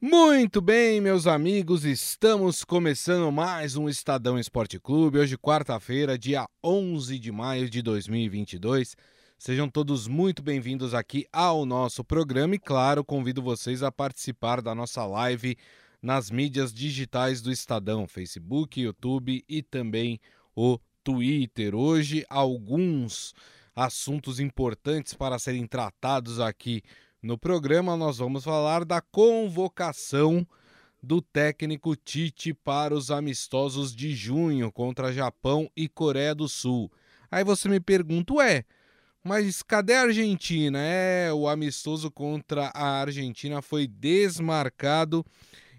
Muito 0.00 0.60
bem, 0.60 1.00
meus 1.00 1.26
amigos, 1.26 1.84
estamos 1.84 2.62
começando 2.62 3.32
mais 3.32 3.74
um 3.74 3.88
Estadão 3.88 4.38
Esporte 4.38 4.78
Clube. 4.78 5.18
Hoje, 5.18 5.36
quarta-feira, 5.36 6.16
dia 6.16 6.48
11 6.62 7.18
de 7.18 7.32
maio 7.32 7.68
de 7.68 7.82
2022. 7.82 8.94
Sejam 9.36 9.68
todos 9.68 10.06
muito 10.06 10.40
bem-vindos 10.40 10.94
aqui 10.94 11.26
ao 11.32 11.66
nosso 11.66 12.04
programa 12.04 12.54
e, 12.54 12.60
claro, 12.60 13.04
convido 13.04 13.42
vocês 13.42 13.82
a 13.82 13.90
participar 13.90 14.62
da 14.62 14.72
nossa 14.72 15.04
live 15.04 15.58
nas 16.00 16.30
mídias 16.30 16.72
digitais 16.72 17.42
do 17.42 17.50
Estadão, 17.50 18.06
Facebook, 18.06 18.80
YouTube 18.80 19.44
e 19.48 19.64
também 19.64 20.20
o 20.54 20.78
Twitter. 21.02 21.74
Hoje, 21.74 22.24
alguns 22.30 23.34
assuntos 23.74 24.38
importantes 24.38 25.14
para 25.14 25.40
serem 25.40 25.66
tratados 25.66 26.38
aqui 26.38 26.84
no 27.22 27.36
programa 27.36 27.96
nós 27.96 28.18
vamos 28.18 28.44
falar 28.44 28.84
da 28.84 29.00
convocação 29.00 30.46
do 31.02 31.20
técnico 31.20 31.94
Tite 31.96 32.52
para 32.52 32.94
os 32.94 33.10
amistosos 33.10 33.94
de 33.94 34.14
junho 34.14 34.70
contra 34.72 35.12
Japão 35.12 35.70
e 35.76 35.88
Coreia 35.88 36.34
do 36.34 36.48
Sul. 36.48 36.90
Aí 37.30 37.44
você 37.44 37.68
me 37.68 37.80
pergunta, 37.80 38.34
ué, 38.34 38.64
mas 39.22 39.62
cadê 39.62 39.94
a 39.94 40.02
Argentina? 40.02 40.78
É, 40.80 41.32
o 41.32 41.48
amistoso 41.48 42.10
contra 42.10 42.70
a 42.74 43.00
Argentina 43.00 43.60
foi 43.60 43.86
desmarcado 43.86 45.24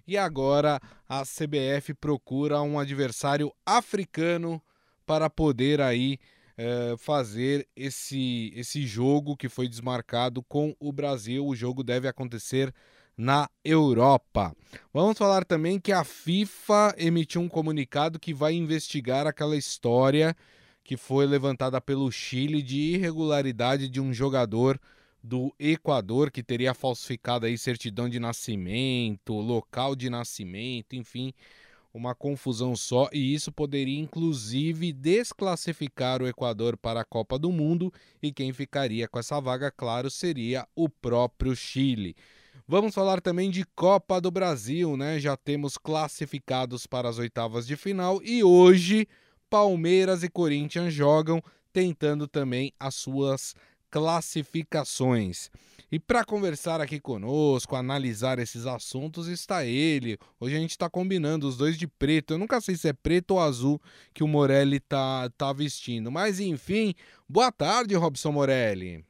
e 0.07 0.17
agora 0.17 0.79
a 1.07 1.23
CBF 1.23 1.93
procura 1.93 2.61
um 2.61 2.79
adversário 2.79 3.51
africano 3.65 4.61
para 5.05 5.29
poder 5.29 5.81
aí 5.81 6.19
é, 6.61 6.97
fazer 6.97 7.65
esse, 7.73 8.51
esse 8.53 8.85
jogo 8.85 9.37
que 9.37 9.47
foi 9.47 9.65
desmarcado 9.65 10.43
com 10.43 10.75
o 10.77 10.91
Brasil. 10.91 11.47
O 11.47 11.55
jogo 11.55 11.85
deve 11.85 12.05
acontecer 12.05 12.73
na 13.17 13.49
Europa. 13.63 14.53
Vamos 14.93 15.17
falar 15.17 15.45
também 15.45 15.79
que 15.79 15.93
a 15.93 16.03
FIFA 16.03 16.95
emitiu 16.97 17.39
um 17.39 17.47
comunicado 17.47 18.19
que 18.19 18.33
vai 18.33 18.55
investigar 18.55 19.25
aquela 19.25 19.55
história 19.55 20.35
que 20.83 20.97
foi 20.97 21.25
levantada 21.25 21.79
pelo 21.79 22.11
Chile 22.11 22.61
de 22.61 22.77
irregularidade 22.95 23.87
de 23.87 24.01
um 24.01 24.13
jogador 24.13 24.77
do 25.23 25.55
Equador 25.57 26.29
que 26.29 26.43
teria 26.43 26.73
falsificado 26.73 27.45
aí 27.45 27.57
certidão 27.57 28.09
de 28.09 28.19
nascimento, 28.19 29.33
local 29.33 29.95
de 29.95 30.09
nascimento, 30.09 30.93
enfim, 30.93 31.33
uma 31.93 32.13
confusão 32.13 32.75
só, 32.75 33.09
e 33.11 33.33
isso 33.33 33.51
poderia 33.51 33.99
inclusive 33.99 34.93
desclassificar 34.93 36.21
o 36.21 36.27
Equador 36.27 36.77
para 36.77 37.01
a 37.01 37.05
Copa 37.05 37.37
do 37.39 37.51
Mundo, 37.51 37.91
e 38.21 38.31
quem 38.31 38.53
ficaria 38.53 39.07
com 39.07 39.19
essa 39.19 39.39
vaga, 39.39 39.71
claro, 39.71 40.09
seria 40.09 40.67
o 40.75 40.87
próprio 40.87 41.55
Chile. 41.55 42.15
Vamos 42.67 42.93
falar 42.93 43.19
também 43.19 43.49
de 43.49 43.65
Copa 43.75 44.21
do 44.21 44.29
Brasil, 44.29 44.95
né? 44.95 45.19
Já 45.19 45.35
temos 45.35 45.75
classificados 45.75 46.85
para 46.85 47.09
as 47.09 47.17
oitavas 47.17 47.65
de 47.65 47.75
final 47.75 48.21
e 48.23 48.43
hoje 48.43 49.07
Palmeiras 49.49 50.21
e 50.21 50.29
Corinthians 50.29 50.93
jogam 50.93 51.41
tentando 51.73 52.27
também 52.27 52.71
as 52.79 52.93
suas 52.95 53.55
classificações. 53.89 55.49
E 55.91 55.99
para 55.99 56.23
conversar 56.23 56.79
aqui 56.79 56.99
conosco, 56.99 57.75
analisar 57.75 58.37
esses 58.37 58.67
assuntos, 58.67 59.27
está 59.27 59.65
ele. 59.65 60.19
Hoje 60.39 60.55
a 60.55 60.59
gente 60.59 60.71
está 60.71 60.87
combinando 60.87 61.47
os 61.47 61.57
dois 61.57 61.77
de 61.77 61.87
preto. 61.87 62.33
Eu 62.33 62.37
nunca 62.37 62.61
sei 62.61 62.75
se 62.75 62.87
é 62.87 62.93
preto 62.93 63.31
ou 63.31 63.39
azul 63.39 63.81
que 64.13 64.23
o 64.23 64.27
Morelli 64.27 64.79
tá, 64.79 65.29
tá 65.35 65.51
vestindo. 65.51 66.11
Mas 66.11 66.39
enfim, 66.39 66.93
boa 67.27 67.51
tarde, 67.51 67.95
Robson 67.95 68.31
Morelli. 68.31 69.03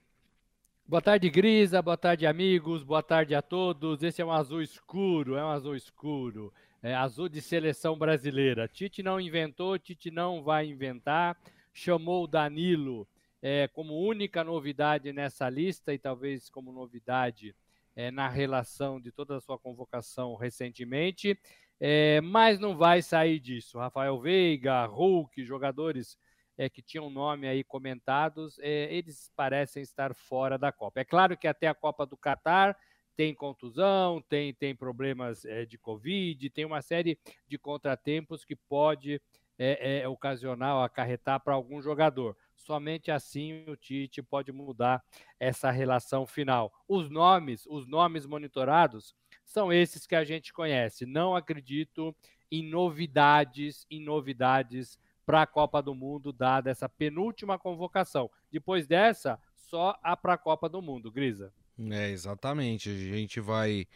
Boa 0.87 1.01
tarde, 1.01 1.29
Grisa. 1.29 1.81
Boa 1.81 1.97
tarde, 1.97 2.25
amigos. 2.25 2.81
Boa 2.81 3.03
tarde 3.03 3.35
a 3.35 3.41
todos. 3.41 4.01
Esse 4.01 4.21
é 4.21 4.25
um 4.25 4.31
azul 4.31 4.61
escuro, 4.61 5.35
é 5.35 5.43
um 5.43 5.49
azul 5.49 5.75
escuro. 5.75 6.53
É 6.81 6.95
azul 6.95 7.27
de 7.27 7.41
seleção 7.41 7.97
brasileira. 7.97 8.69
Tite 8.69 9.03
não 9.03 9.19
inventou, 9.19 9.77
Tite 9.77 10.09
não 10.09 10.41
vai 10.41 10.65
inventar. 10.65 11.37
Chamou 11.73 12.23
o 12.23 12.27
Danilo 12.27 13.05
é, 13.41 13.67
como 13.67 13.97
única 13.97 14.43
novidade 14.43 15.13
nessa 15.13 15.49
lista 15.49 15.93
e 15.93 15.99
talvez 15.99 16.49
como 16.49 16.71
novidade 16.71 17.55
é, 17.95 18.11
na 18.11 18.27
relação 18.27 18.99
de 18.99 19.11
toda 19.11 19.37
a 19.37 19.41
sua 19.41 19.57
convocação 19.57 20.35
recentemente, 20.35 21.37
é, 21.79 22.19
mas 22.21 22.59
não 22.59 22.75
vai 22.75 23.01
sair 23.01 23.39
disso. 23.39 23.77
Rafael 23.77 24.19
Veiga, 24.19 24.85
Hulk, 24.85 25.43
jogadores 25.43 26.17
é, 26.57 26.69
que 26.69 26.81
tinham 26.81 27.09
nome 27.09 27.47
aí 27.47 27.63
comentados, 27.63 28.59
é, 28.59 28.93
eles 28.93 29.31
parecem 29.35 29.81
estar 29.81 30.13
fora 30.13 30.57
da 30.57 30.71
Copa. 30.71 30.99
É 30.99 31.05
claro 31.05 31.37
que 31.37 31.47
até 31.47 31.67
a 31.67 31.73
Copa 31.73 32.05
do 32.05 32.17
Catar 32.17 32.77
tem 33.15 33.33
contusão, 33.33 34.21
tem, 34.21 34.53
tem 34.53 34.75
problemas 34.75 35.43
é, 35.45 35.65
de 35.65 35.77
Covid, 35.77 36.49
tem 36.49 36.65
uma 36.65 36.81
série 36.81 37.17
de 37.47 37.57
contratempos 37.57 38.45
que 38.45 38.55
pode 38.55 39.21
é, 39.57 39.99
é, 39.99 40.07
ocasionar 40.07 40.83
acarretar 40.83 41.39
para 41.41 41.53
algum 41.53 41.81
jogador. 41.81 42.37
Somente 42.59 43.09
assim 43.09 43.63
o 43.67 43.75
Tite 43.75 44.21
pode 44.21 44.51
mudar 44.51 45.03
essa 45.39 45.71
relação 45.71 46.27
final. 46.27 46.71
Os 46.87 47.09
nomes, 47.09 47.65
os 47.67 47.87
nomes 47.87 48.25
monitorados 48.25 49.15
são 49.45 49.71
esses 49.71 50.05
que 50.05 50.13
a 50.13 50.23
gente 50.23 50.53
conhece. 50.53 51.05
Não 51.05 51.35
acredito 51.35 52.15
em 52.51 52.69
novidades, 52.69 53.87
em 53.89 54.03
novidades 54.03 54.99
para 55.25 55.41
a 55.43 55.47
Copa 55.47 55.81
do 55.81 55.95
Mundo, 55.95 56.33
dada 56.33 56.69
essa 56.69 56.89
penúltima 56.89 57.57
convocação. 57.57 58.29
Depois 58.51 58.87
dessa, 58.87 59.39
só 59.55 59.97
a 60.03 60.17
para 60.17 60.33
a 60.33 60.37
Copa 60.37 60.67
do 60.67 60.81
Mundo, 60.81 61.11
Grisa. 61.11 61.53
É, 61.91 62.09
exatamente. 62.09 62.89
A 62.89 62.93
gente 62.93 63.39
vai 63.39 63.87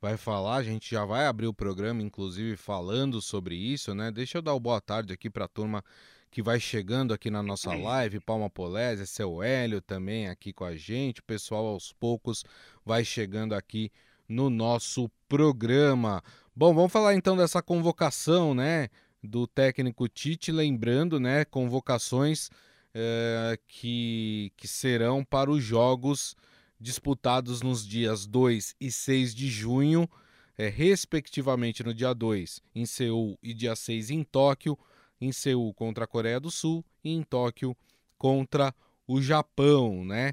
vai 0.00 0.16
falar, 0.16 0.56
a 0.56 0.62
gente 0.64 0.90
já 0.90 1.04
vai 1.04 1.26
abrir 1.26 1.46
o 1.46 1.54
programa, 1.54 2.02
inclusive, 2.02 2.56
falando 2.56 3.22
sobre 3.22 3.54
isso, 3.54 3.94
né? 3.94 4.10
Deixa 4.10 4.38
eu 4.38 4.42
dar 4.42 4.52
o 4.52 4.58
boa 4.58 4.80
tarde 4.80 5.12
aqui 5.12 5.30
para 5.30 5.44
a 5.44 5.48
turma 5.48 5.84
que 6.32 6.42
vai 6.42 6.58
chegando 6.58 7.12
aqui 7.12 7.30
na 7.30 7.42
nossa 7.42 7.74
live, 7.74 8.18
Palma 8.18 8.48
Polese, 8.48 9.06
seu 9.06 9.42
Hélio 9.42 9.82
também 9.82 10.28
aqui 10.28 10.50
com 10.50 10.64
a 10.64 10.74
gente, 10.74 11.20
o 11.20 11.24
pessoal 11.24 11.66
aos 11.66 11.92
poucos 11.92 12.42
vai 12.86 13.04
chegando 13.04 13.54
aqui 13.54 13.92
no 14.26 14.48
nosso 14.48 15.10
programa. 15.28 16.22
Bom, 16.56 16.74
vamos 16.74 16.90
falar 16.90 17.14
então 17.14 17.36
dessa 17.36 17.60
convocação, 17.60 18.54
né, 18.54 18.88
do 19.22 19.46
técnico 19.46 20.08
Tite, 20.08 20.50
lembrando, 20.50 21.20
né, 21.20 21.44
convocações 21.44 22.48
é, 22.94 23.58
que, 23.68 24.50
que 24.56 24.66
serão 24.66 25.22
para 25.22 25.50
os 25.50 25.62
jogos 25.62 26.34
disputados 26.80 27.60
nos 27.60 27.86
dias 27.86 28.26
2 28.26 28.74
e 28.80 28.90
6 28.90 29.34
de 29.34 29.50
junho, 29.50 30.08
é, 30.56 30.70
respectivamente 30.70 31.84
no 31.84 31.92
dia 31.92 32.14
2 32.14 32.62
em 32.74 32.86
Seul 32.86 33.38
e 33.42 33.52
dia 33.52 33.76
6 33.76 34.10
em 34.10 34.24
Tóquio, 34.24 34.78
em 35.22 35.32
Seul 35.32 35.72
contra 35.72 36.04
a 36.04 36.06
Coreia 36.06 36.40
do 36.40 36.50
Sul 36.50 36.84
e 37.04 37.10
em 37.10 37.22
Tóquio 37.22 37.76
contra 38.18 38.74
o 39.06 39.20
Japão, 39.22 40.04
né? 40.04 40.32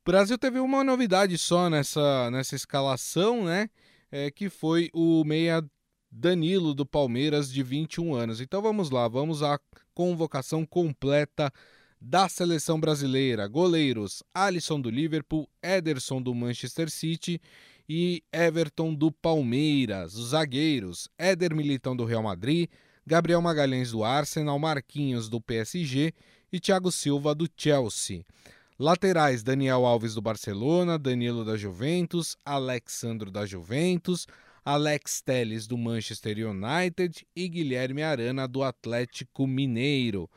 O 0.00 0.10
Brasil 0.10 0.38
teve 0.38 0.58
uma 0.58 0.82
novidade 0.82 1.36
só 1.36 1.68
nessa, 1.68 2.30
nessa 2.30 2.56
escalação, 2.56 3.44
né? 3.44 3.68
É, 4.10 4.30
que 4.30 4.48
foi 4.48 4.90
o 4.92 5.22
meia 5.24 5.62
Danilo 6.10 6.74
do 6.74 6.84
Palmeiras 6.84 7.52
de 7.52 7.62
21 7.62 8.14
anos. 8.14 8.40
Então 8.40 8.60
vamos 8.60 8.90
lá, 8.90 9.06
vamos 9.06 9.42
à 9.42 9.60
convocação 9.94 10.66
completa 10.66 11.52
da 12.00 12.28
seleção 12.28 12.80
brasileira. 12.80 13.46
Goleiros: 13.46 14.22
Alisson 14.34 14.80
do 14.80 14.90
Liverpool, 14.90 15.48
Ederson 15.62 16.20
do 16.20 16.34
Manchester 16.34 16.90
City 16.90 17.40
e 17.88 18.24
Everton 18.32 18.94
do 18.94 19.12
Palmeiras. 19.12 20.14
Os 20.14 20.30
zagueiros: 20.30 21.08
Éder 21.18 21.54
Militão 21.54 21.94
do 21.94 22.04
Real 22.04 22.22
Madrid, 22.22 22.68
Gabriel 23.06 23.40
Magalhães 23.40 23.92
do 23.92 24.04
Arsenal, 24.04 24.58
Marquinhos 24.58 25.28
do 25.28 25.40
PSG 25.40 26.12
e 26.52 26.60
Thiago 26.60 26.90
Silva 26.92 27.34
do 27.34 27.48
Chelsea. 27.56 28.24
Laterais: 28.78 29.42
Daniel 29.42 29.84
Alves 29.84 30.14
do 30.14 30.22
Barcelona, 30.22 30.98
Danilo 30.98 31.44
da 31.44 31.56
Juventus, 31.56 32.36
Alexandro 32.44 33.30
da 33.30 33.44
Juventus, 33.44 34.26
Alex 34.64 35.20
Telles 35.22 35.66
do 35.66 35.76
Manchester 35.76 36.38
United 36.38 37.26
e 37.34 37.48
Guilherme 37.48 38.02
Arana 38.02 38.46
do 38.46 38.62
Atlético 38.62 39.46
Mineiro. 39.46 40.28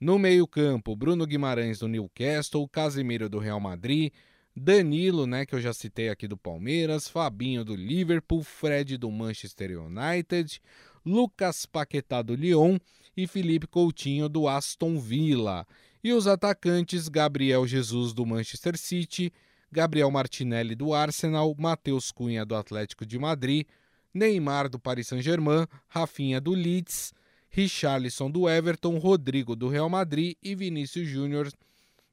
No 0.00 0.18
meio-campo, 0.18 0.96
Bruno 0.96 1.26
Guimarães 1.26 1.78
do 1.78 1.86
Newcastle, 1.86 2.68
Casemiro 2.68 3.28
do 3.28 3.38
Real 3.38 3.60
Madrid, 3.60 4.12
Danilo, 4.54 5.26
né, 5.26 5.46
que 5.46 5.54
eu 5.54 5.60
já 5.60 5.72
citei 5.72 6.08
aqui 6.08 6.28
do 6.28 6.36
Palmeiras, 6.36 7.08
Fabinho 7.08 7.64
do 7.64 7.74
Liverpool, 7.74 8.42
Fred 8.42 8.98
do 8.98 9.10
Manchester 9.10 9.80
United, 9.80 10.60
Lucas 11.04 11.66
Paquetá 11.66 12.22
do 12.22 12.34
Lyon 12.34 12.78
e 13.16 13.26
Felipe 13.26 13.66
Coutinho 13.66 14.28
do 14.28 14.48
Aston 14.48 14.98
Villa. 14.98 15.66
E 16.02 16.12
os 16.12 16.26
atacantes 16.26 17.08
Gabriel 17.08 17.66
Jesus 17.66 18.12
do 18.12 18.26
Manchester 18.26 18.76
City, 18.76 19.32
Gabriel 19.70 20.10
Martinelli 20.10 20.74
do 20.74 20.92
Arsenal, 20.92 21.54
Matheus 21.58 22.10
Cunha 22.10 22.44
do 22.44 22.54
Atlético 22.54 23.06
de 23.06 23.18
Madrid, 23.18 23.66
Neymar 24.12 24.68
do 24.68 24.78
Paris 24.78 25.08
Saint-Germain, 25.08 25.66
Rafinha 25.88 26.40
do 26.40 26.50
Leeds, 26.52 27.14
Richarlison 27.48 28.30
do 28.30 28.48
Everton, 28.48 28.98
Rodrigo 28.98 29.54
do 29.54 29.68
Real 29.68 29.88
Madrid 29.88 30.36
e 30.42 30.54
Vinícius 30.54 31.06
Júnior 31.06 31.52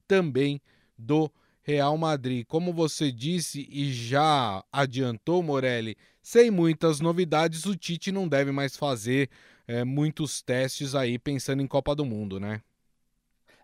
também 0.08 0.62
do 0.98 1.32
Real 1.69 1.95
Madrid. 1.98 2.45
Como 2.48 2.74
você 2.74 3.12
disse 3.12 3.68
e 3.69 3.94
já 3.94 4.63
adiantou, 4.71 5.44
Morelli, 5.44 5.95
sem 6.19 6.50
muitas 6.50 7.00
novidades, 7.00 7.66
o 7.66 7.75
Tite 7.75 8.12
não 8.12 8.27
deve 8.27 8.51
mais 8.51 8.75
fazer 8.75 9.30
é, 9.68 9.83
muitos 9.83 10.42
testes 10.42 10.95
aí 10.95 11.19
pensando 11.19 11.62
em 11.62 11.68
Copa 11.68 11.94
do 11.94 12.04
Mundo, 12.04 12.39
né? 12.39 12.62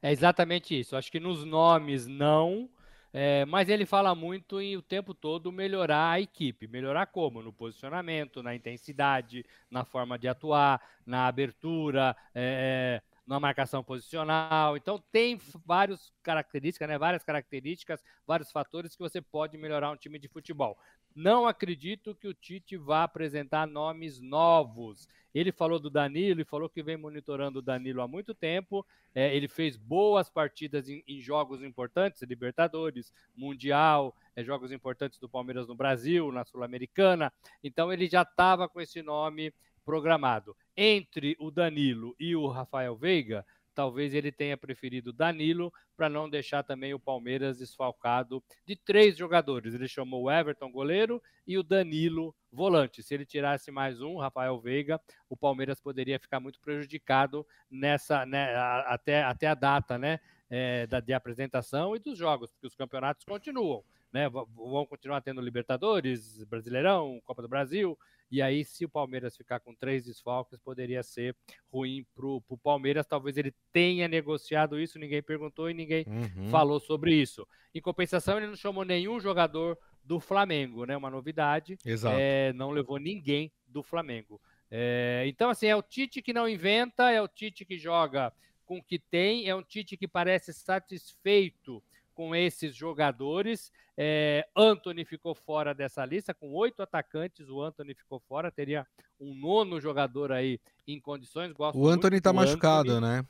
É 0.04 0.12
exatamente 0.12 0.80
isso. 0.80 0.96
Acho 0.96 1.12
que 1.12 1.20
nos 1.20 1.44
nomes 1.44 2.06
não, 2.06 2.70
é, 3.12 3.44
mas 3.46 3.70
ele 3.70 3.88
fala 3.88 4.14
muito 4.14 4.62
em 4.62 4.78
o 4.78 4.84
tempo 4.84 5.16
todo 5.16 5.52
melhorar 5.52 6.12
a 6.12 6.22
equipe. 6.22 6.68
Melhorar 6.68 7.08
como? 7.08 7.42
No 7.42 7.52
posicionamento, 7.52 8.44
na 8.44 8.54
intensidade, 8.54 9.44
na 9.72 9.84
forma 9.84 10.20
de 10.20 10.28
atuar, 10.28 10.80
na 11.04 11.26
abertura, 11.26 12.16
é, 12.36 13.02
na 13.26 13.40
marcação 13.40 13.84
posicional. 13.84 14.78
Então 14.78 15.04
tem 15.12 15.40
várias 15.66 16.14
características, 16.22 16.88
né? 16.88 16.98
Várias 16.98 17.24
características, 17.24 18.04
vários 18.26 18.52
fatores 18.52 18.96
que 18.96 19.02
você 19.02 19.22
pode 19.22 19.58
melhorar 19.58 19.92
um 19.92 19.98
time 19.98 20.20
de 20.20 20.28
futebol. 20.28 20.78
Não 21.16 21.48
acredito 21.48 22.14
que 22.14 22.28
o 22.28 22.34
Tite 22.34 22.76
vá 22.76 23.04
apresentar 23.04 23.66
nomes 23.66 24.20
novos. 24.20 25.08
Ele 25.34 25.52
falou 25.52 25.80
do 25.80 25.90
Danilo 25.90 26.42
e 26.42 26.46
falou 26.46 26.70
que 26.70 26.84
vem 26.84 26.98
monitorando 26.98 27.60
o 27.60 27.62
Danilo 27.62 28.02
há 28.02 28.08
muito 28.08 28.34
tempo. 28.34 28.86
É, 29.14 29.36
ele 29.36 29.48
fez 29.48 29.78
boas 29.78 30.30
partidas 30.30 30.90
em, 30.90 31.04
em, 31.08 31.22
jogos 31.22 31.64
importantes, 31.64 32.22
Libertadores, 32.22 33.14
Mundial, 33.36 34.16
é, 34.36 34.44
jogos 34.44 34.72
importantes 34.72 35.18
do 35.18 35.28
Palmeiras 35.30 35.68
no 35.68 35.76
Brasil, 35.76 36.32
na 36.32 36.44
Sul-Americana. 36.44 37.32
Então 37.64 37.92
ele 37.92 38.08
já 38.08 38.22
estava 38.22 38.68
com 38.68 38.80
esse 38.80 39.02
nome 39.02 39.54
programado. 39.86 40.58
Entre 40.76 41.38
o 41.40 41.52
Danilo 41.52 42.16
e 42.20 42.36
o 42.36 42.48
Rafael 42.48 42.96
Veiga, 42.96 43.46
talvez 43.76 44.14
ele 44.14 44.32
tenha 44.32 44.58
preferido 44.58 45.14
Danilo 45.14 45.72
para 45.96 46.10
não 46.10 46.30
deixar 46.30 46.64
também 46.64 46.94
o 46.94 47.00
Palmeiras 47.00 47.60
desfalcado 47.60 48.42
de 48.66 48.76
três 48.76 49.18
jogadores. 49.18 49.74
Ele 49.74 49.88
chamou 49.88 50.24
o 50.24 50.32
Everton, 50.32 50.72
goleiro, 50.72 51.22
e 51.46 51.58
o 51.58 51.64
Danilo, 51.64 52.34
volante. 52.52 53.04
Se 53.04 53.14
ele 53.14 53.26
tirasse 53.26 53.70
mais 53.70 54.02
um, 54.02 54.18
Rafael 54.18 54.60
Veiga, 54.60 55.00
o 55.30 55.38
Palmeiras 55.38 55.80
poderia 55.80 56.18
ficar 56.18 56.40
muito 56.40 56.60
prejudicado 56.60 57.46
nessa, 57.70 58.26
né, 58.26 58.56
até, 58.86 59.24
até 59.24 59.48
a 59.48 59.54
data, 59.54 59.98
né? 59.98 60.20
É, 60.48 60.86
da, 60.86 61.00
de 61.00 61.12
apresentação 61.12 61.96
e 61.96 62.00
dos 62.00 62.20
jogos, 62.20 62.52
porque 62.52 62.68
os 62.68 62.76
campeonatos 62.76 63.26
continuam, 63.26 63.84
né? 64.16 64.30
Vão 64.30 64.86
continuar 64.86 65.20
tendo 65.20 65.42
Libertadores, 65.42 66.42
Brasileirão, 66.46 67.22
Copa 67.26 67.42
do 67.42 67.50
Brasil, 67.50 67.98
e 68.32 68.42
aí, 68.42 68.64
se 68.64 68.86
o 68.86 68.90
Palmeiras 68.90 69.36
ficar 69.36 69.60
com 69.60 69.76
três 69.76 70.06
desfalques, 70.06 70.58
poderia 70.58 71.04
ser 71.04 71.36
ruim 71.72 72.06
para 72.16 72.26
o 72.26 72.58
Palmeiras. 72.58 73.06
Talvez 73.06 73.38
ele 73.38 73.54
tenha 73.72 74.08
negociado 74.08 74.80
isso, 74.80 74.98
ninguém 74.98 75.22
perguntou 75.22 75.70
e 75.70 75.74
ninguém 75.74 76.06
uhum. 76.08 76.50
falou 76.50 76.80
sobre 76.80 77.14
isso. 77.14 77.46
Em 77.74 77.82
compensação, 77.82 78.38
ele 78.38 78.48
não 78.48 78.56
chamou 78.56 78.84
nenhum 78.84 79.20
jogador 79.20 79.78
do 80.02 80.20
Flamengo, 80.20 80.86
né? 80.86 80.96
Uma 80.96 81.10
novidade. 81.10 81.78
Exato. 81.86 82.18
É, 82.18 82.52
não 82.54 82.72
levou 82.72 82.98
ninguém 82.98 83.52
do 83.68 83.84
Flamengo. 83.84 84.42
É, 84.72 85.24
então, 85.28 85.50
assim, 85.50 85.68
é 85.68 85.76
o 85.76 85.84
Tite 85.84 86.22
que 86.22 86.34
não 86.34 86.50
inventa, 86.50 87.12
é 87.12 87.22
o 87.22 87.28
Tite 87.28 87.64
que 87.64 87.78
joga 87.78 88.34
com 88.66 88.80
o 88.80 88.84
que 88.84 88.98
tem, 88.98 89.48
é 89.48 89.56
um 89.56 89.62
Tite 89.62 89.96
que 89.96 90.08
parece 90.08 90.52
satisfeito 90.52 91.84
com 92.16 92.34
esses 92.34 92.76
jogadores. 92.76 93.72
É, 93.98 94.48
Anthony 94.56 95.06
ficou 95.06 95.36
fora 95.36 95.74
dessa 95.74 96.04
lista, 96.06 96.34
com 96.34 96.52
oito 96.54 96.82
atacantes, 96.82 97.50
o 97.50 97.62
Anthony 97.62 97.94
ficou 97.94 98.20
fora, 98.20 98.50
teria 98.50 98.88
um 99.20 99.36
nono 99.36 99.80
jogador 99.80 100.32
aí 100.32 100.60
em 100.88 101.00
condições. 101.00 101.52
Gosto 101.52 101.78
o 101.78 101.88
Anthony 101.88 102.20
tá 102.20 102.34
machucado, 102.34 102.94
Anthony. 102.94 103.18
né? 103.18 103.26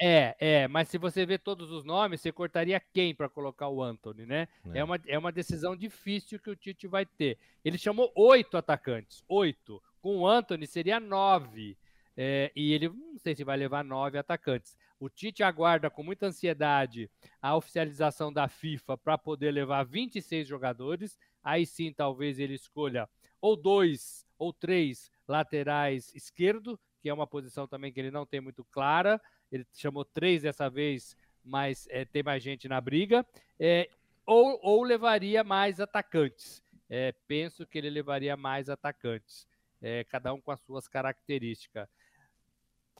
É, 0.00 0.34
é, 0.40 0.68
mas 0.68 0.88
se 0.88 0.98
você 0.98 1.24
ver 1.24 1.38
todos 1.38 1.70
os 1.70 1.84
nomes, 1.84 2.20
você 2.20 2.32
cortaria 2.32 2.80
quem 2.92 3.14
para 3.14 3.28
colocar 3.28 3.68
o 3.68 3.82
Anthony, 3.82 4.26
né? 4.26 4.48
É. 4.72 4.78
é. 4.80 4.84
uma, 4.84 5.00
é 5.06 5.18
uma 5.18 5.32
decisão 5.32 5.76
difícil 5.76 6.38
que 6.38 6.50
o 6.50 6.56
Tite 6.56 6.86
vai 6.86 7.06
ter. 7.06 7.38
Ele 7.64 7.78
chamou 7.78 8.12
oito 8.14 8.56
atacantes, 8.56 9.24
oito. 9.28 9.80
Com 10.02 10.18
o 10.18 10.28
Anthony 10.28 10.66
seria 10.66 11.00
nove. 11.00 11.76
É, 12.16 12.52
e 12.54 12.72
ele 12.72 12.88
não 12.88 13.18
sei 13.18 13.34
se 13.34 13.44
vai 13.44 13.56
levar 13.56 13.84
nove 13.84 14.18
atacantes. 14.18 14.76
O 15.04 15.10
Tite 15.10 15.42
aguarda 15.42 15.90
com 15.90 16.02
muita 16.02 16.28
ansiedade 16.28 17.10
a 17.42 17.54
oficialização 17.54 18.32
da 18.32 18.48
FIFA 18.48 18.96
para 18.96 19.18
poder 19.18 19.50
levar 19.50 19.84
26 19.84 20.48
jogadores. 20.48 21.18
Aí 21.42 21.66
sim, 21.66 21.92
talvez 21.92 22.38
ele 22.38 22.54
escolha 22.54 23.06
ou 23.38 23.54
dois 23.54 24.26
ou 24.38 24.50
três 24.50 25.12
laterais 25.28 26.10
esquerdo, 26.14 26.80
que 27.02 27.10
é 27.10 27.12
uma 27.12 27.26
posição 27.26 27.68
também 27.68 27.92
que 27.92 28.00
ele 28.00 28.10
não 28.10 28.24
tem 28.24 28.40
muito 28.40 28.64
clara. 28.64 29.20
Ele 29.52 29.66
chamou 29.74 30.06
três 30.06 30.40
dessa 30.40 30.70
vez, 30.70 31.14
mas 31.44 31.86
é, 31.90 32.06
tem 32.06 32.22
mais 32.22 32.42
gente 32.42 32.66
na 32.66 32.80
briga. 32.80 33.26
É, 33.60 33.90
ou, 34.24 34.58
ou 34.62 34.82
levaria 34.82 35.44
mais 35.44 35.80
atacantes. 35.80 36.62
É, 36.88 37.12
penso 37.28 37.66
que 37.66 37.76
ele 37.76 37.90
levaria 37.90 38.38
mais 38.38 38.70
atacantes, 38.70 39.46
é, 39.82 40.02
cada 40.04 40.32
um 40.32 40.40
com 40.40 40.50
as 40.50 40.62
suas 40.62 40.88
características. 40.88 41.90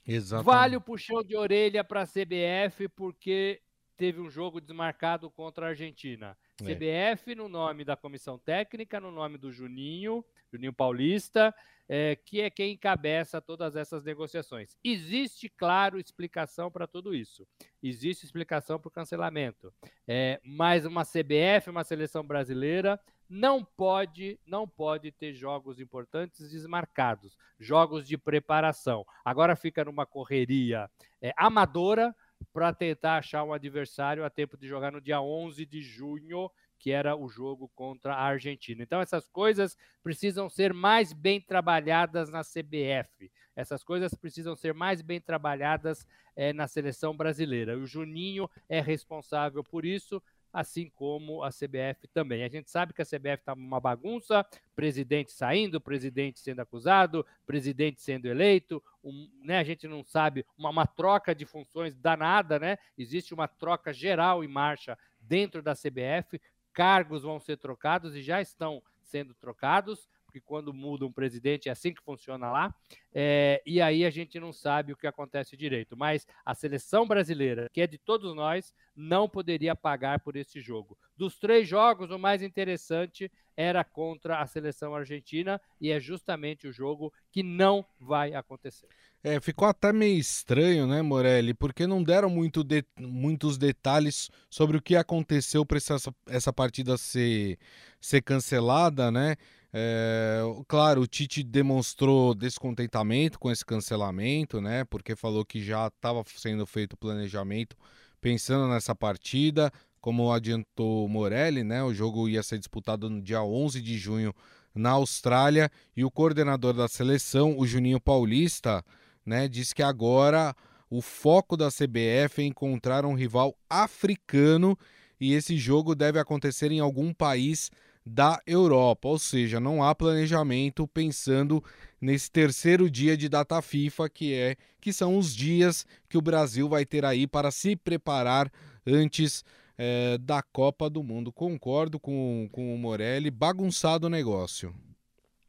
Exatamente. 0.07 0.47
Vale 0.47 0.77
o 0.77 0.81
puxão 0.81 1.23
de 1.23 1.37
orelha 1.37 1.83
para 1.83 2.03
a 2.03 2.07
CBF 2.07 2.89
porque 2.89 3.61
teve 3.97 4.21
um 4.21 4.29
jogo 4.29 4.61
desmarcado 4.61 5.31
contra 5.31 5.67
a 5.67 5.69
Argentina. 5.71 6.37
É. 6.61 6.65
CBF 6.65 7.35
no 7.35 7.49
nome 7.49 7.85
da 7.85 7.97
comissão 7.97 8.39
técnica, 8.39 9.01
no 9.01 9.11
nome 9.11 9.39
do 9.39 9.51
Juninho, 9.51 10.25
Juninho 10.53 10.73
Paulista, 10.73 11.55
é, 11.89 12.17
que 12.17 12.41
é 12.41 12.51
quem 12.51 12.73
encabeça 12.73 13.41
todas 13.41 13.77
essas 13.77 14.05
negociações. 14.05 14.77
Existe, 14.83 15.49
claro, 15.49 15.99
explicação 15.99 16.71
para 16.71 16.87
tudo 16.87 17.15
isso. 17.15 17.47
Existe 17.83 18.25
explicação 18.25 18.79
para 18.79 18.89
o 18.89 18.93
cancelamento. 18.93 19.73
É, 20.07 20.41
mas 20.43 20.87
uma 20.87 21.05
CBF, 21.05 21.71
uma 21.71 21.85
seleção 21.85 22.25
brasileira, 22.25 22.99
não 23.29 23.65
pode, 23.65 24.39
não 24.47 24.69
pode 24.69 25.11
ter 25.11 25.33
jogos 25.33 25.81
importantes 25.81 26.51
desmarcados, 26.51 27.37
jogos 27.59 28.07
de 28.07 28.17
preparação. 28.19 29.05
Agora 29.25 29.57
fica 29.57 29.85
numa 29.85 30.07
correria 30.07 30.91
é, 31.21 31.33
amadora 31.37 32.15
para 32.53 32.73
tentar 32.73 33.17
achar 33.17 33.43
um 33.45 33.53
adversário 33.53 34.25
a 34.25 34.31
tempo 34.31 34.57
de 34.57 34.69
jogar 34.69 34.93
no 34.93 35.01
dia 35.01 35.21
11 35.21 35.65
de 35.65 35.81
junho, 35.81 36.51
que 36.79 36.91
era 36.91 37.17
o 37.17 37.29
jogo 37.29 37.71
contra 37.75 38.15
a 38.15 38.23
Argentina. 38.23 38.83
Então 38.83 39.01
essas 39.01 39.29
coisas 39.29 39.77
precisam 40.03 40.49
ser 40.49 40.75
mais 40.75 41.13
bem 41.13 41.41
trabalhadas 41.41 42.31
na 42.31 42.43
CBF. 42.43 43.31
Essas 43.57 43.85
coisas 43.85 44.15
precisam 44.15 44.57
ser 44.57 44.75
mais 44.75 45.01
bem 45.01 45.21
trabalhadas 45.21 46.07
é, 46.37 46.53
na 46.53 46.67
seleção 46.67 47.17
brasileira. 47.17 47.79
O 47.79 47.87
Juninho 47.87 48.51
é 48.69 48.81
responsável 48.81 49.63
por 49.63 49.85
isso 49.85 50.23
assim 50.55 50.89
como 50.95 51.43
a 51.43 51.49
CBF 51.49 52.07
também. 52.13 52.45
A 52.45 52.49
gente 52.49 52.71
sabe 52.71 52.95
que 52.95 53.03
a 53.03 53.05
CBF 53.05 53.41
está 53.41 53.55
uma 53.55 53.81
bagunça, 53.81 54.47
presidente 54.77 55.33
saindo, 55.33 55.81
presidente 55.81 56.39
sendo 56.39 56.61
acusado, 56.61 57.27
presidente 57.45 58.01
sendo 58.01 58.27
eleito, 58.27 58.81
um, 59.03 59.29
né, 59.43 59.59
a 59.59 59.65
gente 59.65 59.89
não 59.89 60.05
sabe, 60.05 60.47
uma, 60.57 60.71
uma 60.71 60.87
troca 60.87 61.35
de 61.35 61.45
funções 61.45 61.97
danada, 61.97 62.61
né? 62.61 62.79
Existe 62.97 63.35
uma 63.35 63.49
troca 63.49 63.93
geral 63.93 64.45
em 64.45 64.49
marcha 64.49 64.97
dentro 65.21 65.61
da 65.61 65.75
CBF, 65.75 66.41
cargos 66.73 67.25
vão 67.25 67.41
ser 67.41 67.57
trocados 67.57 68.15
e 68.15 68.23
já 68.23 68.41
estão 68.41 68.81
sendo 69.03 69.35
trocados 69.35 70.09
porque 70.35 70.41
quando 70.41 70.75
muda 70.75 71.07
um 71.07 71.13
presidente 71.13 71.69
é 71.69 71.73
assim 71.73 71.95
que 71.95 72.03
funciona 72.03 72.51
lá, 72.51 72.75
é, 73.15 73.63
e 73.65 73.81
aí 73.81 74.05
a 74.05 74.11
gente 74.11 74.41
não 74.41 74.53
sabe 74.53 74.93
o 74.93 74.97
que 74.97 75.07
acontece 75.07 75.57
direito. 75.57 75.97
Mas 75.97 76.27
a 76.45 76.55
seleção 76.55 77.07
brasileira, 77.07 77.71
que 77.73 77.81
é 77.81 77.87
de 77.87 77.99
todos 77.99 78.35
nós, 78.35 78.75
não 78.97 79.29
poderia 79.29 79.77
pagar 79.77 80.19
por 80.19 80.35
esse 80.35 80.61
jogo. 80.61 80.99
Dos 81.17 81.39
três 81.39 81.69
jogos, 81.69 82.11
o 82.11 82.19
mais 82.19 82.43
interessante 82.43 83.31
era 83.57 83.85
contra 83.85 84.41
a 84.41 84.47
seleção 84.47 84.93
argentina, 84.97 85.61
e 85.81 85.93
é 85.93 86.01
justamente 86.01 86.67
o 86.67 86.73
jogo 86.73 87.13
que 87.31 87.45
não 87.45 87.87
vai 88.01 88.35
acontecer. 88.35 88.89
É, 89.23 89.41
ficou 89.41 89.69
até 89.69 89.93
meio 89.93 90.19
estranho, 90.19 90.87
né, 90.87 91.01
Morelli? 91.01 91.55
Porque 91.55 91.87
não 91.87 92.03
deram 92.03 92.29
muito 92.29 92.65
de, 92.65 92.85
muitos 92.99 93.57
detalhes 93.57 94.29
sobre 94.51 94.77
o 94.77 94.83
que 94.83 94.97
aconteceu 94.97 95.65
para 95.65 95.79
essa, 95.79 95.97
essa 96.27 96.53
partida 96.53 96.99
ser, 96.99 97.57
ser 98.01 98.21
cancelada, 98.21 99.13
né? 99.13 99.37
É, 99.77 100.41
claro, 100.69 101.01
o 101.01 101.07
Tite 101.07 101.43
demonstrou 101.43 102.33
descontentamento 102.33 103.41
com 103.41 103.51
esse 103.51 103.65
cancelamento, 103.65 104.61
né? 104.61 104.85
Porque 104.85 105.17
falou 105.17 105.45
que 105.45 105.61
já 105.61 105.89
estava 105.89 106.23
sendo 106.37 106.65
feito 106.65 106.93
o 106.93 106.97
planejamento 106.97 107.77
pensando 108.21 108.69
nessa 108.69 108.95
partida. 108.95 109.73
Como 110.01 110.33
adiantou 110.33 111.09
Morelli, 111.09 111.65
né? 111.65 111.83
O 111.83 111.93
jogo 111.93 112.29
ia 112.29 112.43
ser 112.43 112.59
disputado 112.59 113.11
no 113.11 113.21
dia 113.21 113.43
11 113.43 113.83
de 113.83 113.99
junho 113.99 114.33
na 114.73 114.91
Austrália 114.91 115.69
e 115.97 116.05
o 116.05 116.11
coordenador 116.11 116.73
da 116.73 116.87
seleção, 116.87 117.59
o 117.59 117.67
Juninho 117.67 118.01
Paulista, 118.01 118.85
né, 119.25 119.47
disse 119.47 119.75
que 119.75 119.83
agora 119.83 120.55
o 120.91 121.01
foco 121.01 121.57
da 121.57 121.69
CBF 121.69 122.43
é 122.43 122.45
encontrar 122.45 123.05
um 123.07 123.15
rival 123.15 123.57
africano 123.71 124.77
e 125.21 125.33
esse 125.33 125.57
jogo 125.57 125.95
deve 125.95 126.19
acontecer 126.19 126.73
em 126.73 126.81
algum 126.81 127.13
país 127.15 127.71
da 128.05 128.41
Europa, 128.47 129.09
ou 129.09 129.19
seja, 129.19 129.59
não 129.59 129.83
há 129.83 129.95
planejamento 129.95 130.87
pensando 130.87 131.65
nesse 131.99 132.31
terceiro 132.31 132.91
dia 132.91 133.17
de 133.17 133.29
data 133.29 133.63
FIFA, 133.63 134.11
que 134.11 134.35
é 134.35 134.57
que 134.81 134.93
são 134.93 135.17
os 135.17 135.35
dias 135.35 135.87
que 136.09 136.19
o 136.19 136.23
Brasil 136.23 136.69
vai 136.69 136.85
ter 136.85 137.05
aí 137.05 137.27
para 137.27 137.51
se 137.51 137.75
preparar 137.75 138.53
antes 138.87 139.43
é, 139.79 140.19
da 140.19 140.43
Copa 140.43 140.91
do 140.91 141.03
Mundo. 141.03 141.33
Concordo 141.33 141.99
com, 141.99 142.47
com 142.53 142.75
o 142.75 142.79
Morelli, 142.79 143.31
bagunçado 143.31 144.07
o 144.07 144.11
negócio. 144.11 144.75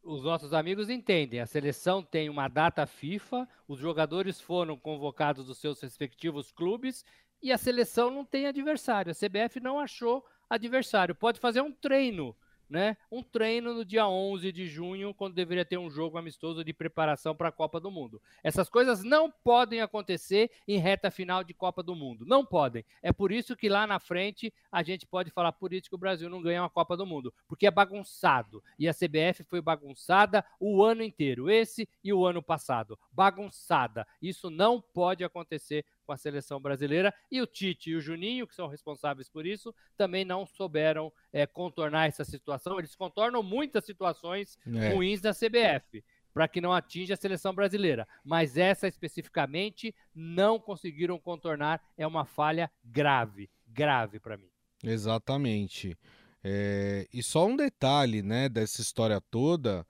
Os 0.01 0.24
nossos 0.24 0.53
amigos 0.53 0.89
entendem, 0.89 1.39
a 1.39 1.47
seleção 1.47 2.03
tem 2.03 2.29
uma 2.29 2.47
data 2.47 2.85
FIFA, 2.85 3.50
os 3.67 3.79
jogadores 3.79 4.39
foram 4.39 4.77
convocados 4.77 5.47
dos 5.47 5.57
seus 5.57 5.81
respectivos 5.81 6.51
clubes 6.51 7.03
e 7.41 7.51
a 7.51 7.57
seleção 7.57 8.12
não 8.12 8.24
tem 8.24 8.45
adversário. 8.45 9.12
A 9.12 9.15
CBF 9.15 9.59
não 9.59 9.79
achou 9.79 10.24
adversário. 10.50 11.15
Pode 11.15 11.39
fazer 11.39 11.62
um 11.62 11.71
treino 11.71 12.35
né, 12.69 12.98
um 13.12 13.22
treino 13.22 13.74
no 13.74 13.86
dia 13.86 14.07
11 14.07 14.51
de 14.51 14.67
junho, 14.67 15.13
quando 15.13 15.34
deveria 15.34 15.65
ter 15.65 15.77
um 15.77 15.89
jogo 15.89 16.17
amistoso 16.17 16.63
de 16.63 16.74
preparação 16.74 17.36
para 17.36 17.50
a 17.50 17.51
Copa 17.51 17.79
do 17.79 17.91
Mundo. 17.91 18.22
Essas 18.43 18.69
coisas 18.69 19.03
não 19.03 19.31
podem 19.31 19.81
acontecer 19.81 20.51
em 20.67 20.77
reta 20.77 21.12
final 21.12 21.43
de 21.43 21.53
Copa 21.53 21.84
do 21.84 21.95
Mundo. 21.95 22.25
Não 22.25 22.45
podem. 22.45 22.84
É 23.01 23.12
por 23.12 23.31
isso 23.31 23.55
que 23.55 23.69
lá 23.69 23.86
na 23.86 24.00
frente 24.00 24.53
a 24.72 24.84
gente 24.84 25.05
pode 25.05 25.31
falar 25.31 25.51
por 25.51 25.74
isso 25.74 25.89
que 25.89 25.95
o 25.95 26.00
Brasil 26.00 26.29
não 26.29 26.41
ganha 26.41 26.62
uma 26.62 26.69
Copa 26.69 26.98
do 26.98 27.05
Mundo, 27.05 27.34
porque 27.48 27.67
é 27.67 27.72
bagunçado. 27.72 28.63
E 28.77 28.88
a 28.88 28.93
CBF 28.93 29.43
foi 29.43 29.62
bagunçada 29.62 30.43
o 30.60 30.84
ano 30.84 31.03
inteiro, 31.03 31.50
esse 31.50 31.88
e 32.03 32.12
o 32.12 32.25
ano 32.25 32.41
passado. 32.41 32.98
Bagunçada. 33.12 34.07
Isso 34.22 34.50
não 34.50 34.81
pode 34.81 35.24
acontecer 35.24 35.86
com 36.05 36.13
a 36.13 36.17
seleção 36.17 36.59
brasileira. 36.59 37.13
E 37.31 37.41
o 37.41 37.47
Tite 37.47 37.89
e 37.89 37.95
o 37.95 38.01
Juninho, 38.01 38.47
que 38.47 38.55
são 38.55 38.67
responsáveis 38.67 39.27
por 39.27 39.45
isso, 39.45 39.74
também 39.97 40.24
não 40.24 40.45
souberam 40.45 41.12
é, 41.33 41.45
contornar 41.45 42.07
essa 42.07 42.24
situação. 42.24 42.79
Eles 42.79 42.95
contornam 42.95 43.41
muitas 43.41 43.85
situações 43.85 44.57
é. 44.67 44.93
ruins 44.93 45.21
da 45.21 45.33
CBF 45.33 46.03
para 46.33 46.50
que 46.50 46.59
não 46.59 46.74
atinja 46.74 47.13
a 47.13 47.17
seleção 47.17 47.55
brasileira. 47.55 48.05
Mas 48.24 48.57
essa 48.57 48.89
especificamente 48.89 49.95
não 50.13 50.59
conseguiram 50.59 51.17
contornar. 51.17 51.81
É 51.97 52.05
uma 52.05 52.25
falha 52.25 52.69
grave, 52.83 53.50
grave 53.65 54.19
para 54.19 54.35
mim. 54.35 54.50
Exatamente. 54.83 55.97
É... 56.43 57.07
E 57.12 57.24
só 57.24 57.47
um 57.47 57.55
detalhe, 57.55 58.21
né, 58.21 58.50
dessa 58.50 58.81
história 58.81 59.21
toda. 59.21 59.88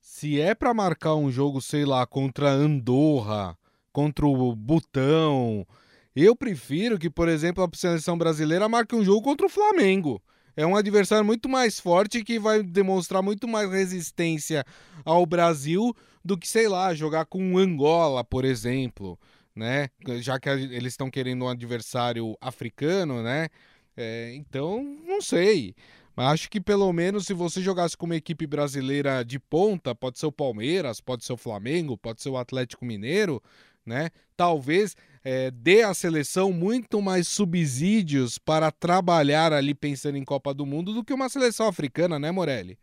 Se 0.00 0.40
é 0.40 0.54
para 0.54 0.72
marcar 0.72 1.16
um 1.16 1.30
jogo, 1.30 1.60
sei 1.60 1.84
lá, 1.84 2.06
contra 2.06 2.48
Andorra, 2.48 3.58
contra 3.92 4.26
o 4.26 4.54
Butão. 4.54 5.66
Eu 6.14 6.34
prefiro 6.34 6.98
que, 6.98 7.08
por 7.08 7.28
exemplo, 7.28 7.62
a 7.62 7.76
seleção 7.76 8.18
brasileira 8.18 8.68
marque 8.68 8.94
um 8.94 9.04
jogo 9.04 9.22
contra 9.22 9.46
o 9.46 9.50
Flamengo. 9.50 10.20
É 10.56 10.66
um 10.66 10.76
adversário 10.76 11.24
muito 11.24 11.48
mais 11.48 11.78
forte 11.78 12.24
que 12.24 12.38
vai 12.38 12.62
demonstrar 12.62 13.22
muito 13.22 13.46
mais 13.46 13.70
resistência 13.70 14.64
ao 15.04 15.24
Brasil 15.24 15.94
do 16.24 16.36
que, 16.36 16.46
sei 16.46 16.68
lá, 16.68 16.92
jogar 16.92 17.24
com 17.24 17.56
Angola, 17.56 18.24
por 18.24 18.44
exemplo, 18.44 19.18
né? 19.54 19.88
Já 20.20 20.38
que 20.38 20.48
eles 20.48 20.92
estão 20.92 21.10
querendo 21.10 21.44
um 21.44 21.48
adversário 21.48 22.36
africano, 22.40 23.22
né? 23.22 23.48
É, 23.96 24.34
então, 24.34 24.82
não 25.06 25.22
sei. 25.22 25.74
Mas 26.16 26.32
acho 26.32 26.50
que 26.50 26.60
pelo 26.60 26.92
menos 26.92 27.26
se 27.26 27.32
você 27.32 27.62
jogasse 27.62 27.96
com 27.96 28.06
uma 28.06 28.16
equipe 28.16 28.46
brasileira 28.46 29.24
de 29.24 29.38
ponta, 29.38 29.94
pode 29.94 30.18
ser 30.18 30.26
o 30.26 30.32
Palmeiras, 30.32 31.00
pode 31.00 31.24
ser 31.24 31.32
o 31.32 31.36
Flamengo, 31.36 31.96
pode 31.96 32.20
ser 32.20 32.28
o 32.28 32.36
Atlético 32.36 32.84
Mineiro, 32.84 33.42
né? 33.84 34.10
Talvez 34.36 34.96
é, 35.22 35.50
dê 35.50 35.82
à 35.82 35.92
seleção 35.92 36.52
muito 36.52 37.00
mais 37.00 37.28
subsídios 37.28 38.38
para 38.38 38.70
trabalhar 38.70 39.52
ali 39.52 39.74
pensando 39.74 40.16
em 40.16 40.24
Copa 40.24 40.54
do 40.54 40.64
Mundo 40.64 40.92
do 40.92 41.04
que 41.04 41.12
uma 41.12 41.28
seleção 41.28 41.68
africana, 41.68 42.18
né, 42.18 42.30
Morelli? 42.30 42.78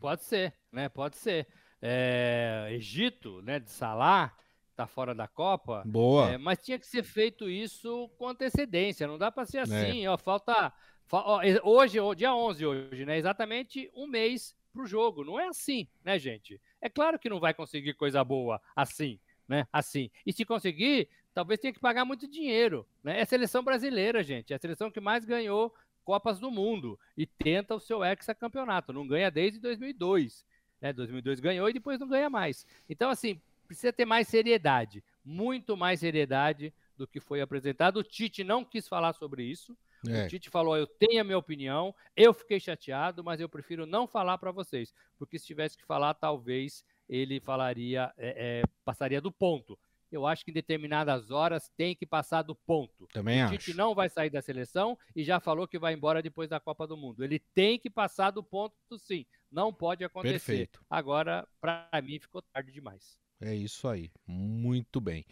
Pode 0.00 0.24
ser, 0.24 0.54
né? 0.70 0.88
Pode 0.88 1.16
ser. 1.16 1.46
É, 1.80 2.68
Egito, 2.72 3.42
né, 3.42 3.58
de 3.58 3.70
Salah, 3.70 4.34
tá 4.74 4.86
fora 4.86 5.14
da 5.14 5.28
Copa. 5.28 5.82
Boa. 5.84 6.30
É, 6.30 6.38
mas 6.38 6.62
tinha 6.62 6.78
que 6.78 6.86
ser 6.86 7.02
feito 7.02 7.50
isso 7.50 8.08
com 8.18 8.28
antecedência. 8.28 9.06
Não 9.06 9.18
dá 9.18 9.30
para 9.30 9.44
ser 9.44 9.58
é. 9.58 9.60
assim. 9.62 10.06
Ó, 10.06 10.16
falta, 10.16 10.72
ó, 11.10 11.40
hoje, 11.64 11.98
dia 12.16 12.34
11 12.34 12.66
hoje, 12.66 13.04
né? 13.04 13.18
Exatamente 13.18 13.90
um 13.94 14.06
mês 14.06 14.54
pro 14.72 14.86
jogo. 14.86 15.24
Não 15.24 15.38
é 15.38 15.48
assim, 15.48 15.86
né, 16.04 16.18
gente? 16.18 16.60
É 16.80 16.88
claro 16.88 17.18
que 17.18 17.28
não 17.28 17.38
vai 17.38 17.52
conseguir 17.52 17.94
coisa 17.94 18.24
boa 18.24 18.60
assim 18.74 19.20
né? 19.52 19.68
Assim. 19.70 20.10
E 20.24 20.32
se 20.32 20.46
conseguir, 20.46 21.10
talvez 21.34 21.60
tenha 21.60 21.74
que 21.74 21.78
pagar 21.78 22.06
muito 22.06 22.26
dinheiro, 22.26 22.86
né? 23.04 23.18
É 23.18 23.22
a 23.22 23.26
seleção 23.26 23.62
brasileira, 23.62 24.22
gente. 24.22 24.54
É 24.54 24.56
a 24.56 24.58
seleção 24.58 24.90
que 24.90 24.98
mais 24.98 25.26
ganhou 25.26 25.74
Copas 26.02 26.40
do 26.40 26.50
Mundo 26.50 26.98
e 27.14 27.26
tenta 27.26 27.74
o 27.74 27.80
seu 27.80 28.02
hexacampeonato. 28.02 28.94
Não 28.94 29.06
ganha 29.06 29.30
desde 29.30 29.60
2002. 29.60 30.42
Né? 30.80 30.90
2002 30.90 31.38
ganhou 31.38 31.68
e 31.68 31.74
depois 31.74 32.00
não 32.00 32.08
ganha 32.08 32.30
mais. 32.30 32.66
Então, 32.88 33.10
assim, 33.10 33.38
precisa 33.66 33.92
ter 33.92 34.06
mais 34.06 34.26
seriedade. 34.26 35.04
Muito 35.22 35.76
mais 35.76 36.00
seriedade 36.00 36.72
do 36.96 37.06
que 37.06 37.20
foi 37.20 37.42
apresentado. 37.42 37.98
O 37.98 38.02
Tite 38.02 38.42
não 38.42 38.64
quis 38.64 38.88
falar 38.88 39.12
sobre 39.12 39.44
isso. 39.44 39.76
É. 40.08 40.24
O 40.24 40.28
Tite 40.28 40.48
falou: 40.48 40.78
eu 40.78 40.86
tenho 40.86 41.20
a 41.20 41.24
minha 41.24 41.38
opinião, 41.38 41.94
eu 42.16 42.32
fiquei 42.32 42.58
chateado, 42.58 43.22
mas 43.22 43.38
eu 43.38 43.50
prefiro 43.50 43.84
não 43.84 44.06
falar 44.06 44.38
para 44.38 44.50
vocês, 44.50 44.92
porque 45.18 45.38
se 45.38 45.46
tivesse 45.46 45.76
que 45.76 45.84
falar, 45.84 46.14
talvez 46.14 46.84
ele 47.08 47.40
falaria, 47.40 48.12
é, 48.16 48.60
é, 48.60 48.62
passaria 48.84 49.20
do 49.20 49.30
ponto. 49.30 49.78
Eu 50.10 50.26
acho 50.26 50.44
que 50.44 50.50
em 50.50 50.54
determinadas 50.54 51.30
horas 51.30 51.70
tem 51.74 51.96
que 51.96 52.04
passar 52.04 52.42
do 52.42 52.54
ponto. 52.54 53.08
Também 53.12 53.42
o 53.44 53.50
Tite 53.50 53.72
não 53.72 53.94
vai 53.94 54.10
sair 54.10 54.28
da 54.28 54.42
seleção 54.42 54.98
e 55.16 55.24
já 55.24 55.40
falou 55.40 55.66
que 55.66 55.78
vai 55.78 55.94
embora 55.94 56.22
depois 56.22 56.50
da 56.50 56.60
Copa 56.60 56.86
do 56.86 56.98
Mundo. 56.98 57.24
Ele 57.24 57.38
tem 57.54 57.78
que 57.78 57.88
passar 57.88 58.30
do 58.30 58.42
ponto, 58.42 58.74
sim. 58.98 59.24
Não 59.50 59.72
pode 59.72 60.04
acontecer. 60.04 60.38
Perfeito. 60.38 60.84
Agora, 60.88 61.48
para 61.60 61.88
mim, 62.02 62.18
ficou 62.18 62.42
tarde 62.42 62.70
demais. 62.70 63.18
É 63.40 63.54
isso 63.54 63.88
aí. 63.88 64.10
Muito 64.26 65.00
bem. 65.00 65.24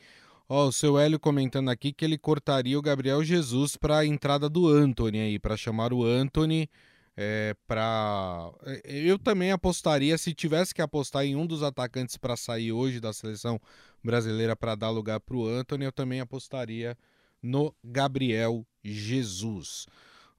Ó, 0.49 0.67
o 0.67 0.73
seu 0.73 0.99
Hélio 0.99 1.21
comentando 1.21 1.69
aqui 1.69 1.93
que 1.93 2.05
ele 2.05 2.19
cortaria 2.19 2.79
o 2.79 2.83
Gabriel 2.83 3.23
Jesus 3.23 3.77
para 3.77 3.99
a 3.99 4.07
entrada 4.07 4.49
do 4.49 4.67
Anthony 4.67 5.21
aí, 5.21 5.39
para 5.39 5.57
chamar 5.57 5.93
o 5.93 6.05
Anthony 6.05 6.69
é, 7.17 7.55
para 7.67 8.53
é, 8.65 8.81
eu 8.85 9.19
também 9.19 9.53
apostaria 9.53 10.17
se 10.17 10.33
tivesse 10.35 10.75
que 10.75 10.83
apostar 10.83 11.25
em 11.25 11.37
um 11.37 11.47
dos 11.47 11.63
atacantes 11.63 12.17
para 12.17 12.37
sair 12.37 12.73
hoje 12.73 13.01
da 13.01 13.13
seleção 13.13 13.61
brasileira 14.03 14.57
para 14.57 14.75
dar 14.75 14.91
lugar 14.91 15.21
para 15.21 15.37
o 15.37 15.47
Anthony, 15.47 15.85
eu 15.85 15.93
também 15.93 16.21
apostaria 16.21 16.97
no 17.43 17.75
Gabriel 17.85 18.67
Jesus. 18.83 19.87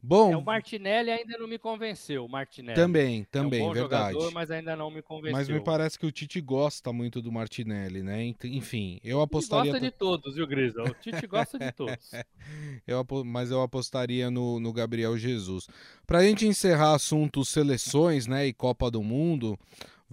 Bom, 0.03 0.33
é, 0.33 0.37
o 0.37 0.41
Martinelli 0.41 1.11
ainda 1.11 1.37
não 1.37 1.47
me 1.47 1.59
convenceu, 1.59 2.27
Martinelli. 2.27 2.75
Também, 2.75 3.23
também, 3.25 3.61
é 3.61 3.69
um 3.69 3.71
verdade. 3.71 4.13
Jogador, 4.13 4.31
mas 4.33 4.49
ainda 4.49 4.75
não 4.75 4.89
me 4.89 5.01
convenceu. 5.01 5.37
Mas 5.37 5.47
me 5.47 5.61
parece 5.61 5.99
que 5.99 6.05
o 6.07 6.11
Tite 6.11 6.41
gosta 6.41 6.91
muito 6.91 7.21
do 7.21 7.31
Martinelli, 7.31 8.01
né? 8.01 8.33
Enfim, 8.45 8.99
eu 9.03 9.21
apostaria. 9.21 9.69
Ele 9.69 9.79
gosta 9.79 9.85
de 9.85 9.91
todos, 9.91 10.35
viu, 10.35 10.47
Grisa? 10.47 10.81
O 10.81 10.93
Tite 10.95 11.27
gosta 11.27 11.59
de 11.59 11.71
todos. 11.71 12.11
eu, 12.87 13.05
mas 13.23 13.51
eu 13.51 13.61
apostaria 13.61 14.31
no, 14.31 14.59
no 14.59 14.73
Gabriel 14.73 15.15
Jesus. 15.17 15.67
Para 16.07 16.19
a 16.19 16.23
gente 16.23 16.47
encerrar 16.47 16.95
assunto 16.95 17.45
seleções, 17.45 18.25
né, 18.25 18.47
e 18.47 18.53
Copa 18.53 18.89
do 18.89 19.03
Mundo, 19.03 19.57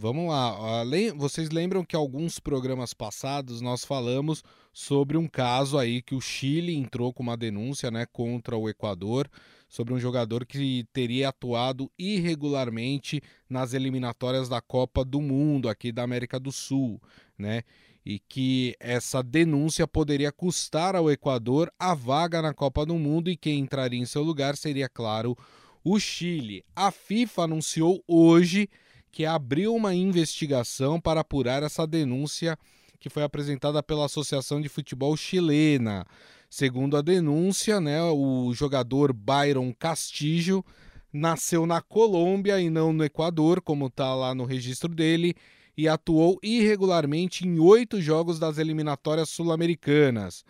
Vamos 0.00 0.28
lá. 0.28 0.84
Vocês 1.16 1.50
lembram 1.50 1.84
que 1.84 1.96
alguns 1.96 2.38
programas 2.38 2.94
passados 2.94 3.60
nós 3.60 3.84
falamos 3.84 4.44
sobre 4.72 5.16
um 5.16 5.26
caso 5.26 5.76
aí 5.76 6.00
que 6.00 6.14
o 6.14 6.20
Chile 6.20 6.76
entrou 6.76 7.12
com 7.12 7.20
uma 7.20 7.36
denúncia 7.36 7.90
né, 7.90 8.06
contra 8.06 8.56
o 8.56 8.68
Equador 8.68 9.28
sobre 9.68 9.92
um 9.92 9.98
jogador 9.98 10.46
que 10.46 10.86
teria 10.92 11.28
atuado 11.28 11.90
irregularmente 11.98 13.20
nas 13.48 13.74
eliminatórias 13.74 14.48
da 14.48 14.60
Copa 14.60 15.04
do 15.04 15.20
Mundo 15.20 15.68
aqui 15.68 15.92
da 15.92 16.02
América 16.02 16.40
do 16.40 16.50
Sul, 16.50 17.00
né? 17.36 17.62
E 18.04 18.18
que 18.18 18.74
essa 18.80 19.22
denúncia 19.22 19.86
poderia 19.86 20.32
custar 20.32 20.96
ao 20.96 21.10
Equador 21.10 21.70
a 21.78 21.94
vaga 21.94 22.40
na 22.40 22.54
Copa 22.54 22.86
do 22.86 22.94
Mundo 22.94 23.30
e 23.30 23.36
quem 23.36 23.58
entraria 23.58 24.00
em 24.00 24.06
seu 24.06 24.22
lugar 24.22 24.56
seria, 24.56 24.88
claro, 24.88 25.36
o 25.84 25.98
Chile. 26.00 26.64
A 26.74 26.90
FIFA 26.90 27.42
anunciou 27.42 28.02
hoje 28.08 28.68
que 29.10 29.26
abriu 29.26 29.74
uma 29.74 29.94
investigação 29.94 31.00
para 31.00 31.20
apurar 31.20 31.62
essa 31.62 31.86
denúncia 31.86 32.58
que 32.98 33.08
foi 33.08 33.22
apresentada 33.22 33.82
pela 33.82 34.06
Associação 34.06 34.60
de 34.60 34.68
Futebol 34.68 35.16
Chilena. 35.16 36.06
Segundo 36.50 36.96
a 36.96 37.02
denúncia, 37.02 37.80
né, 37.80 38.02
o 38.02 38.52
jogador 38.54 39.12
Byron 39.12 39.72
Castillo 39.78 40.64
nasceu 41.12 41.66
na 41.66 41.80
Colômbia 41.80 42.60
e 42.60 42.70
não 42.70 42.92
no 42.92 43.04
Equador, 43.04 43.60
como 43.60 43.86
está 43.86 44.14
lá 44.14 44.34
no 44.34 44.44
registro 44.44 44.94
dele, 44.94 45.34
e 45.76 45.86
atuou 45.86 46.38
irregularmente 46.42 47.46
em 47.46 47.58
oito 47.58 48.00
jogos 48.00 48.38
das 48.38 48.58
eliminatórias 48.58 49.28
sul-americanas. 49.28 50.44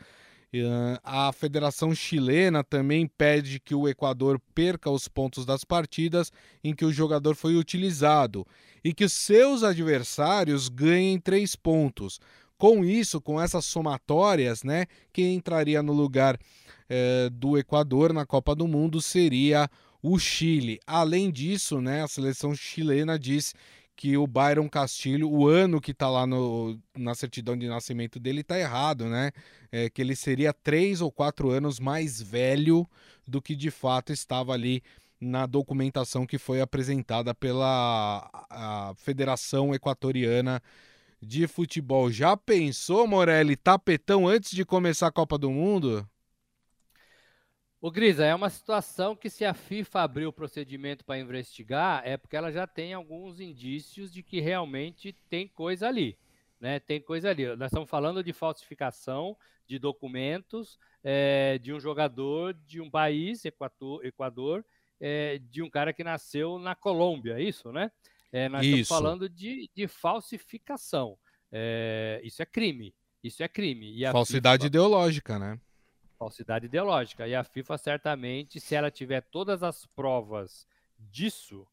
A 1.04 1.30
Federação 1.32 1.94
Chilena 1.94 2.64
também 2.64 3.06
pede 3.06 3.60
que 3.60 3.74
o 3.74 3.86
Equador 3.86 4.40
perca 4.54 4.90
os 4.90 5.06
pontos 5.06 5.44
das 5.44 5.64
partidas 5.64 6.32
em 6.64 6.74
que 6.74 6.84
o 6.84 6.92
jogador 6.92 7.34
foi 7.34 7.56
utilizado 7.56 8.46
e 8.82 8.94
que 8.94 9.06
seus 9.08 9.62
adversários 9.62 10.68
ganhem 10.68 11.20
três 11.20 11.54
pontos. 11.54 12.18
Com 12.58 12.84
isso, 12.84 13.20
com 13.20 13.40
essas 13.40 13.64
somatórias, 13.64 14.64
né, 14.64 14.86
quem 15.12 15.36
entraria 15.36 15.82
no 15.82 15.92
lugar 15.92 16.38
é, 16.88 17.30
do 17.30 17.56
Equador 17.56 18.12
na 18.12 18.26
Copa 18.26 18.54
do 18.54 18.66
Mundo 18.66 19.00
seria 19.00 19.70
o 20.02 20.18
Chile. 20.18 20.80
Além 20.86 21.30
disso, 21.30 21.80
né, 21.80 22.02
a 22.02 22.08
seleção 22.08 22.54
chilena 22.54 23.16
diz 23.16 23.54
que 23.94 24.16
o 24.16 24.26
Byron 24.26 24.68
Castilho, 24.68 25.28
o 25.28 25.48
ano 25.48 25.80
que 25.80 25.90
está 25.90 26.08
lá 26.08 26.24
no, 26.24 26.78
na 26.96 27.14
certidão 27.14 27.56
de 27.56 27.66
nascimento 27.66 28.20
dele, 28.20 28.42
está 28.42 28.56
errado, 28.56 29.06
né? 29.06 29.32
É, 29.72 29.90
que 29.90 30.00
ele 30.00 30.14
seria 30.14 30.52
três 30.52 31.00
ou 31.00 31.10
quatro 31.10 31.50
anos 31.50 31.80
mais 31.80 32.22
velho 32.22 32.88
do 33.26 33.42
que 33.42 33.56
de 33.56 33.72
fato 33.72 34.12
estava 34.12 34.52
ali 34.52 34.84
na 35.20 35.46
documentação 35.46 36.24
que 36.24 36.38
foi 36.38 36.60
apresentada 36.60 37.34
pela 37.34 38.94
Federação 38.98 39.74
Equatoriana 39.74 40.62
de 41.20 41.46
Futebol. 41.46 42.10
Já 42.10 42.36
pensou, 42.36 43.06
Morelli, 43.06 43.56
tapetão 43.56 44.26
antes 44.26 44.50
de 44.50 44.64
começar 44.64 45.08
a 45.08 45.12
Copa 45.12 45.36
do 45.36 45.50
Mundo? 45.50 46.08
O 47.80 47.90
Grisa, 47.90 48.24
é 48.24 48.34
uma 48.34 48.50
situação 48.50 49.14
que 49.14 49.30
se 49.30 49.44
a 49.44 49.54
FIFA 49.54 50.02
abrir 50.02 50.26
o 50.26 50.32
procedimento 50.32 51.04
para 51.04 51.18
investigar, 51.18 52.02
é 52.04 52.16
porque 52.16 52.36
ela 52.36 52.50
já 52.50 52.66
tem 52.66 52.92
alguns 52.92 53.38
indícios 53.38 54.12
de 54.12 54.22
que 54.22 54.40
realmente 54.40 55.12
tem 55.30 55.46
coisa 55.46 55.86
ali. 55.86 56.18
Né? 56.60 56.80
Tem 56.80 57.00
coisa 57.00 57.30
ali. 57.30 57.46
Nós 57.56 57.70
estamos 57.70 57.88
falando 57.88 58.22
de 58.22 58.32
falsificação 58.32 59.36
de 59.66 59.78
documentos 59.78 60.78
é, 61.04 61.58
de 61.58 61.72
um 61.72 61.78
jogador 61.78 62.52
de 62.66 62.80
um 62.80 62.90
país, 62.90 63.44
Equador, 63.44 64.04
Equador 64.04 64.64
é, 65.00 65.38
de 65.38 65.62
um 65.62 65.70
cara 65.70 65.92
que 65.92 66.02
nasceu 66.02 66.58
na 66.58 66.74
Colômbia, 66.74 67.38
é 67.38 67.42
isso, 67.42 67.72
né? 67.72 67.90
É, 68.32 68.48
nós 68.48 68.64
isso. 68.64 68.80
estamos 68.80 68.88
falando 68.88 69.28
de, 69.28 69.70
de 69.74 69.88
falsificação. 69.88 71.18
isso 72.22 72.42
é 72.42 72.46
crime. 72.46 72.94
Isso 73.22 73.42
é 73.42 73.48
crime. 73.48 74.00
Falsidade 74.12 74.62
FIFA... 74.62 74.66
ideológica, 74.66 75.38
né? 75.38 75.58
falsidade 76.18 76.66
ideológica. 76.66 77.26
E 77.26 77.34
a 77.34 77.44
FIFA, 77.44 77.78
certamente, 77.78 78.58
se 78.60 78.74
ela 78.74 78.90
tiver 78.90 79.22
todas 79.22 79.62
as 79.62 79.86
provas 79.86 80.66
disso, 80.98 81.66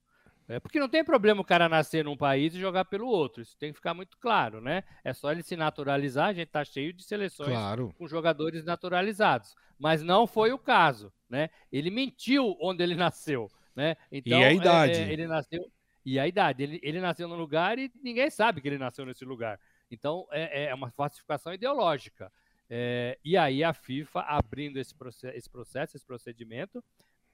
é 0.48 0.60
porque 0.60 0.80
não 0.80 0.88
tem 0.88 1.04
problema 1.04 1.42
o 1.42 1.46
cara 1.46 1.68
nascer 1.68 2.06
num 2.06 2.16
país 2.16 2.54
e 2.54 2.60
jogar 2.60 2.86
pelo 2.86 3.08
outro. 3.08 3.42
Isso 3.42 3.58
tem 3.58 3.72
que 3.72 3.78
ficar 3.78 3.96
muito 3.96 4.18
claro, 4.20 4.62
né? 4.62 4.84
É 5.04 5.12
só 5.12 5.32
ele 5.32 5.42
se 5.42 5.56
naturalizar. 5.58 6.28
A 6.28 6.34
gente 6.34 6.50
tá 6.50 6.64
cheio 6.64 6.94
de 6.94 7.04
seleções 7.04 7.50
claro. 7.50 7.94
com 7.98 8.08
jogadores 8.08 8.64
naturalizados. 8.64 9.56
Mas 9.80 10.04
não 10.04 10.28
foi 10.28 10.54
o 10.54 10.60
caso, 10.60 11.12
né? 11.28 11.50
Ele 11.72 11.90
mentiu 11.90 12.56
onde 12.62 12.84
ele 12.84 12.96
nasceu, 12.96 13.50
né? 13.76 13.98
Então, 14.12 14.40
e 14.40 14.44
a 14.44 14.54
idade? 14.54 14.94
É, 14.94 15.10
é, 15.10 15.12
ele 15.12 15.26
nasceu 15.26 15.68
e 16.06 16.20
a 16.20 16.28
idade. 16.28 16.62
Ele, 16.64 16.80
ele 16.84 17.00
nasceu 17.00 17.28
num 17.28 17.36
lugar 17.36 17.80
e 17.80 17.92
ninguém 18.02 18.30
sabe 18.30 18.62
que 18.62 18.68
ele 18.68 18.78
nasceu 18.78 19.06
nesse 19.06 19.26
lugar. 19.26 19.60
Então 19.90 20.28
é, 20.32 20.66
é 20.66 20.74
uma 20.74 20.92
falsificação 20.92 21.54
ideológica. 21.54 22.32
É, 22.70 23.18
e 23.24 23.36
aí 23.38 23.64
a 23.64 23.74
FIFA, 23.74 24.22
abrindo 24.22 24.78
esse, 24.78 24.94
processo, 24.94 25.36
esse 25.36 25.50
processo, 25.50 25.98
esse 25.98 26.06
procedimento, 26.06 26.84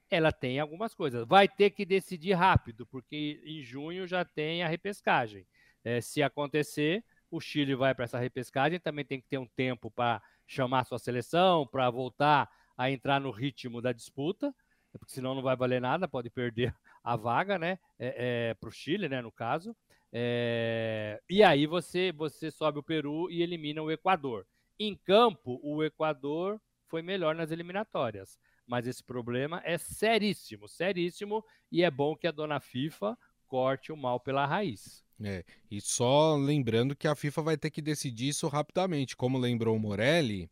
ela 0.10 0.32
tem 0.32 0.60
algumas 0.60 0.94
coisas. 0.94 1.26
Vai 1.28 1.48
ter 1.48 1.72
que 1.72 1.86
decidir 1.86 2.34
rápido, 2.34 2.86
porque 2.86 3.42
em 3.46 3.62
junho 3.62 4.08
já 4.08 4.26
tem 4.26 4.64
a 4.64 4.68
repescagem. 4.68 5.46
É, 5.84 6.02
se 6.02 6.22
acontecer, 6.22 7.04
o 7.30 7.40
Chile 7.40 7.76
vai 7.76 7.96
para 7.96 8.06
essa 8.06 8.20
repescagem, 8.20 8.80
também 8.80 9.06
tem 9.06 9.22
que 9.22 9.28
ter 9.28 9.38
um 9.38 9.48
tempo 9.48 9.90
para 9.90 10.22
chamar 10.46 10.84
sua 10.84 11.00
seleção, 11.00 11.66
para 11.66 11.90
voltar 11.90 12.50
a 12.78 12.92
entrar 12.92 13.20
no 13.20 13.32
ritmo 13.32 13.82
da 13.82 13.94
disputa, 13.94 14.54
porque 14.92 15.14
senão 15.14 15.34
não 15.34 15.42
vai 15.42 15.56
valer 15.56 15.80
nada, 15.80 16.08
pode 16.08 16.30
perder 16.30 16.76
a 17.04 17.16
vaga, 17.16 17.58
né? 17.58 17.80
É, 17.98 18.50
é 18.50 18.54
para 18.54 18.70
o 18.70 18.72
Chile, 18.72 19.10
né? 19.10 19.22
No 19.22 19.32
caso. 19.32 19.76
É, 20.14 21.22
e 21.30 21.42
aí 21.42 21.66
você, 21.66 22.12
você 22.12 22.52
sobe 22.52 22.80
o 22.80 22.84
Peru 22.84 23.30
e 23.32 23.42
elimina 23.42 23.82
o 23.82 23.92
Equador. 23.92 24.46
Em 24.80 24.96
campo, 24.96 25.60
o 25.64 25.84
Equador 25.84 26.60
foi 26.88 27.02
melhor 27.02 27.34
nas 27.36 27.52
eliminatórias. 27.52 28.38
Mas 28.68 28.88
esse 28.88 29.04
problema 29.04 29.62
é 29.64 29.78
seríssimo, 29.78 30.68
seríssimo, 30.68 31.44
e 31.72 31.84
é 31.84 31.92
bom 31.92 32.16
que 32.16 32.28
a 32.28 32.32
dona 32.32 32.60
FIFA 32.60 33.18
corte 33.48 33.92
o 33.92 33.98
mal 33.98 34.20
pela 34.20 34.46
raiz. 34.46 35.04
É, 35.24 35.44
e 35.70 35.80
só 35.80 36.36
lembrando 36.36 36.96
que 36.96 37.08
a 37.08 37.16
FIFA 37.16 37.42
vai 37.42 37.58
ter 37.58 37.70
que 37.70 37.82
decidir 37.82 38.30
isso 38.30 38.48
rapidamente. 38.48 39.16
Como 39.16 39.38
lembrou 39.38 39.76
o 39.76 39.80
Morelli, 39.80 40.50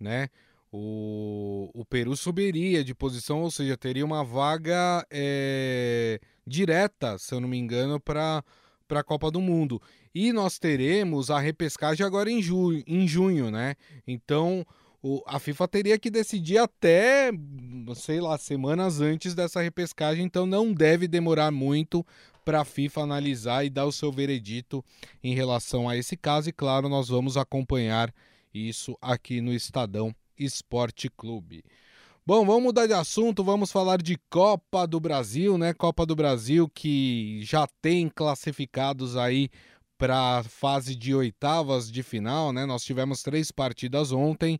né? 0.00 0.28
O, 0.78 1.70
o 1.72 1.86
Peru 1.86 2.14
subiria 2.14 2.84
de 2.84 2.94
posição, 2.94 3.40
ou 3.40 3.50
seja, 3.50 3.78
teria 3.78 4.04
uma 4.04 4.22
vaga 4.22 5.06
é, 5.10 6.20
direta, 6.46 7.16
se 7.16 7.34
eu 7.34 7.40
não 7.40 7.48
me 7.48 7.56
engano, 7.56 7.98
para 7.98 8.44
a 8.90 9.02
Copa 9.02 9.30
do 9.30 9.40
Mundo. 9.40 9.80
E 10.14 10.34
nós 10.34 10.58
teremos 10.58 11.30
a 11.30 11.40
repescagem 11.40 12.04
agora 12.04 12.30
em, 12.30 12.42
ju 12.42 12.74
em 12.86 13.08
junho, 13.08 13.50
né? 13.50 13.74
Então 14.06 14.66
o, 15.02 15.22
a 15.26 15.38
FIFA 15.38 15.66
teria 15.66 15.98
que 15.98 16.10
decidir 16.10 16.58
até, 16.58 17.30
sei 17.94 18.20
lá, 18.20 18.36
semanas 18.36 19.00
antes 19.00 19.34
dessa 19.34 19.62
repescagem, 19.62 20.26
então 20.26 20.44
não 20.44 20.74
deve 20.74 21.08
demorar 21.08 21.50
muito 21.50 22.04
para 22.44 22.60
a 22.60 22.66
FIFA 22.66 23.00
analisar 23.00 23.64
e 23.64 23.70
dar 23.70 23.86
o 23.86 23.92
seu 23.92 24.12
veredito 24.12 24.84
em 25.24 25.34
relação 25.34 25.88
a 25.88 25.96
esse 25.96 26.18
caso. 26.18 26.50
E 26.50 26.52
claro, 26.52 26.86
nós 26.86 27.08
vamos 27.08 27.38
acompanhar 27.38 28.12
isso 28.52 28.94
aqui 29.00 29.40
no 29.40 29.54
Estadão 29.54 30.14
Esporte 30.38 31.08
Clube. 31.08 31.64
Bom, 32.26 32.44
vamos 32.44 32.62
mudar 32.64 32.86
de 32.86 32.92
assunto, 32.92 33.44
vamos 33.44 33.70
falar 33.70 34.02
de 34.02 34.18
Copa 34.28 34.84
do 34.84 34.98
Brasil, 34.98 35.56
né? 35.56 35.72
Copa 35.72 36.04
do 36.04 36.16
Brasil 36.16 36.68
que 36.68 37.40
já 37.42 37.68
tem 37.80 38.08
classificados 38.08 39.16
aí 39.16 39.48
para 39.96 40.38
a 40.38 40.42
fase 40.42 40.96
de 40.96 41.14
oitavas 41.14 41.90
de 41.90 42.02
final, 42.02 42.52
né? 42.52 42.66
Nós 42.66 42.82
tivemos 42.82 43.22
três 43.22 43.52
partidas 43.52 44.10
ontem. 44.10 44.58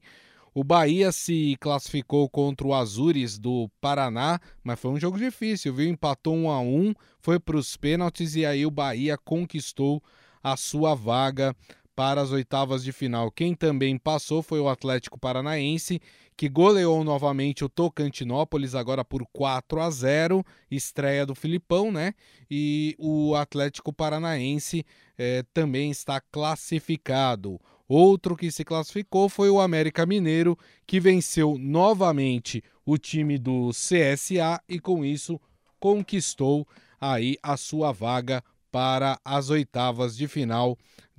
O 0.55 0.65
Bahia 0.65 1.13
se 1.13 1.57
classificou 1.61 2.31
contra 2.31 2.67
o 2.67 2.73
Azures 2.73 3.39
do 3.39 3.69
Paraná, 3.81 4.41
mas 4.65 4.81
foi 4.81 4.93
um 4.93 4.99
jogo 4.99 5.19
difícil, 5.19 5.75
viu? 5.75 5.91
Empatou 5.91 6.35
um 6.35 6.51
a 6.51 6.61
um, 6.61 6.95
foi 7.21 7.39
para 7.39 7.57
os 7.57 7.77
pênaltis 7.77 8.37
e 8.37 8.47
aí 8.47 8.65
o 8.65 8.71
Bahia 8.71 9.19
conquistou 9.19 10.03
a 10.43 10.57
sua 10.57 10.95
vaga 10.95 11.55
para 11.97 12.21
as 12.21 12.31
oitavas 12.31 12.85
de 12.85 12.93
final. 12.93 13.31
Quem 13.31 13.55
também 13.55 13.97
passou 13.97 14.43
foi 14.43 14.61
o 14.61 14.69
Atlético 14.69 15.19
Paranaense, 15.19 15.99
que 16.37 16.47
goleou 16.47 17.03
novamente 17.03 17.65
o 17.65 17.69
Tocantinópolis 17.71 18.75
agora 18.75 19.03
por 19.03 19.27
4 19.33 19.81
a 19.81 19.91
0, 19.91 20.45
estreia 20.71 21.25
do 21.25 21.35
Filipão, 21.35 21.91
né? 21.91 22.13
E 22.51 22.95
o 22.99 23.35
Atlético 23.35 23.95
Paranaense 23.95 24.85
eh, 25.17 25.43
também 25.55 25.91
está 25.91 26.21
classificado. 26.21 27.59
Outro 27.89 28.37
que 28.37 28.51
se 28.53 28.65
classificou 28.65 29.31
foi 29.31 29.49
o 29.49 29.59
América 29.59 30.05
Mineiro, 30.05 30.59
que 30.87 31.01
venceu 31.01 31.57
novamente 31.59 32.63
o 32.85 32.99
time 32.99 33.39
do 33.39 33.71
CSA 33.71 34.61
e 34.69 34.79
com 34.79 35.03
isso 35.03 35.41
conquistou 35.81 36.69
aí 37.01 37.39
a 37.43 37.57
sua 37.57 37.93
vaga 37.93 38.43
para 38.77 39.19
as 39.25 39.49
oitavas 39.49 40.15
de 40.15 40.29
final 40.29 40.77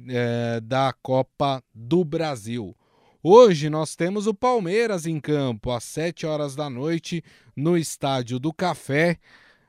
eh, 0.07 0.61
da 0.61 0.93
Copa 1.01 1.63
do 1.73 2.05
Brasil. 2.05 2.77
Hoje 3.23 3.67
nós 3.67 3.95
temos 3.95 4.27
o 4.27 4.33
Palmeiras 4.33 5.07
em 5.07 5.19
campo 5.19 5.71
às 5.71 5.83
7 5.85 6.27
horas 6.27 6.55
da 6.55 6.69
noite 6.69 7.23
no 7.55 7.75
Estádio 7.75 8.37
do 8.37 8.53
Café, 8.53 9.17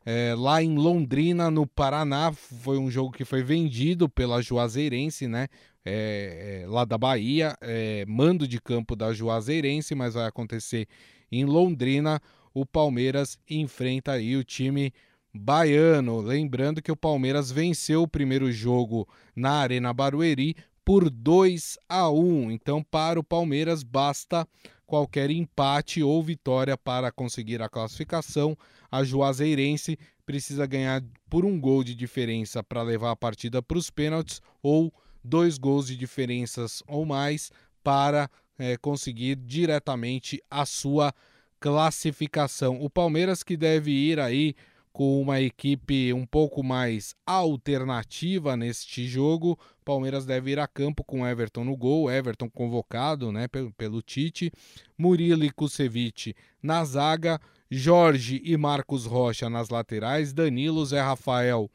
é, 0.05 0.35
lá 0.37 0.63
em 0.63 0.77
Londrina, 0.77 1.51
no 1.51 1.67
Paraná. 1.67 2.31
Foi 2.31 2.77
um 2.77 2.91
jogo 2.91 3.11
que 3.11 3.25
foi 3.25 3.43
vendido 3.43 4.07
pela 4.07 4.43
Juazeirense, 4.43 5.27
né? 5.27 5.49
É, 5.83 6.65
é, 6.65 6.67
lá 6.69 6.85
da 6.85 6.99
Bahia, 6.99 7.57
é, 7.63 8.05
mando 8.07 8.47
de 8.47 8.61
campo 8.61 8.95
da 8.95 9.15
Juazeirense, 9.15 9.95
mas 9.95 10.13
vai 10.13 10.27
acontecer 10.27 10.87
em 11.33 11.47
Londrina. 11.47 12.21
O 12.53 12.67
Palmeiras 12.67 13.39
enfrenta 13.49 14.13
aí 14.13 14.37
o 14.37 14.45
time 14.45 14.93
baiano. 15.35 16.21
Lembrando 16.21 16.83
que 16.83 16.93
o 16.93 16.97
Palmeiras 16.97 17.51
venceu 17.51 18.03
o 18.03 18.09
primeiro 18.09 18.51
jogo 18.51 19.09
na 19.35 19.53
Arena 19.53 19.93
Barueri 19.93 20.57
por 20.85 21.11
2 21.11 21.79
a 21.89 22.11
1. 22.11 22.51
Então, 22.51 22.83
para 22.83 23.21
o 23.21 23.25
Palmeiras, 23.25 23.83
basta 23.83 24.47
qualquer 24.87 25.31
empate 25.31 26.03
ou 26.03 26.23
vitória 26.23 26.77
para 26.77 27.13
conseguir 27.13 27.61
a 27.61 27.69
classificação. 27.69 28.57
A 28.91 29.05
Juazeirense 29.05 29.99
precisa 30.25 30.67
ganhar 30.67 31.03
por 31.29 31.45
um 31.45 31.61
gol 31.61 31.85
de 31.85 31.95
diferença 31.95 32.63
para 32.63 32.83
levar 32.83 33.11
a 33.11 33.17
partida 33.17 33.63
para 33.63 33.77
os 33.77 33.91
pênaltis 33.91 34.41
ou 34.63 34.93
dois 35.23 35.59
gols 35.59 35.87
de 35.87 35.97
diferenças 35.97 36.83
ou 36.87 37.05
mais 37.05 37.53
para 37.85 38.31
é, 38.59 38.77
conseguir 38.77 39.37
diretamente 39.37 40.43
a 40.51 40.65
sua 40.65 41.15
classificação. 41.61 42.81
O 42.81 42.89
Palmeiras 42.89 43.43
que 43.43 43.57
deve 43.57 43.91
ir 43.91 44.19
aí 44.19 44.55
com 44.93 45.21
uma 45.21 45.41
equipe 45.41 46.13
um 46.13 46.27
pouco 46.27 46.63
mais 46.63 47.15
alternativa 47.27 48.57
neste 48.57 49.07
jogo. 49.07 49.59
Palmeiras 49.85 50.27
deve 50.27 50.51
ir 50.53 50.59
a 50.59 50.67
campo 50.67 51.05
com 51.05 51.27
Everton 51.27 51.65
no 51.65 51.77
gol, 51.77 52.11
Everton 52.11 52.49
convocado 52.49 53.33
né, 53.33 53.49
pelo, 53.49 53.73
pelo 53.73 54.03
Tite, 54.03 54.53
Murilo 54.97 55.45
e 55.45 55.51
Kusevich 55.51 56.35
na 56.63 56.85
zaga, 56.85 57.41
Jorge 57.71 58.41
e 58.45 58.57
Marcos 58.57 59.05
Rocha 59.05 59.49
nas 59.49 59.69
laterais, 59.69 60.33
Danilo, 60.33 60.85
Zé 60.85 61.01
Rafael, 61.01 61.71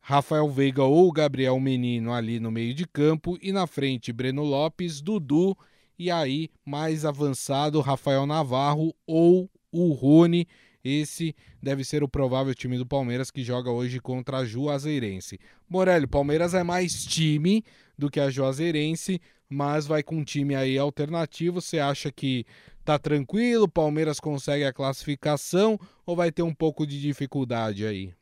Rafael 0.00 0.48
Veiga 0.48 0.82
ou 0.82 1.12
Gabriel 1.12 1.58
Menino 1.60 2.12
ali 2.12 2.40
no 2.40 2.50
meio 2.50 2.74
de 2.74 2.86
campo 2.86 3.38
e 3.40 3.52
na 3.52 3.66
frente 3.66 4.12
Breno 4.12 4.42
Lopes, 4.42 5.00
Dudu 5.00 5.56
e 5.98 6.10
aí 6.10 6.50
mais 6.64 7.04
avançado 7.04 7.80
Rafael 7.80 8.26
Navarro 8.26 8.94
ou 9.06 9.48
o 9.70 9.92
Rony 9.92 10.46
Esse 10.84 11.34
deve 11.62 11.84
ser 11.84 12.02
o 12.02 12.08
provável 12.08 12.54
time 12.54 12.76
do 12.76 12.86
Palmeiras 12.86 13.30
que 13.30 13.44
joga 13.44 13.70
hoje 13.70 14.00
contra 14.00 14.38
a 14.38 14.44
Juazeirense. 14.44 15.38
Morelli, 15.68 16.06
Palmeiras 16.06 16.54
é 16.54 16.62
mais 16.62 17.04
time 17.04 17.64
do 17.96 18.10
que 18.10 18.18
a 18.18 18.30
Juazeirense, 18.30 19.20
mas 19.48 19.86
vai 19.86 20.02
com 20.02 20.16
um 20.16 20.24
time 20.24 20.54
aí 20.56 20.76
alternativo. 20.76 21.60
Você 21.60 21.78
acha 21.78 22.10
que 22.10 22.44
tá 22.84 22.98
tranquilo? 22.98 23.68
Palmeiras 23.68 24.18
consegue 24.18 24.64
a 24.64 24.72
classificação 24.72 25.78
ou 26.04 26.16
vai 26.16 26.32
ter 26.32 26.42
um 26.42 26.54
pouco 26.54 26.86
de 26.86 27.00
dificuldade 27.00 27.86
aí? 27.86 28.12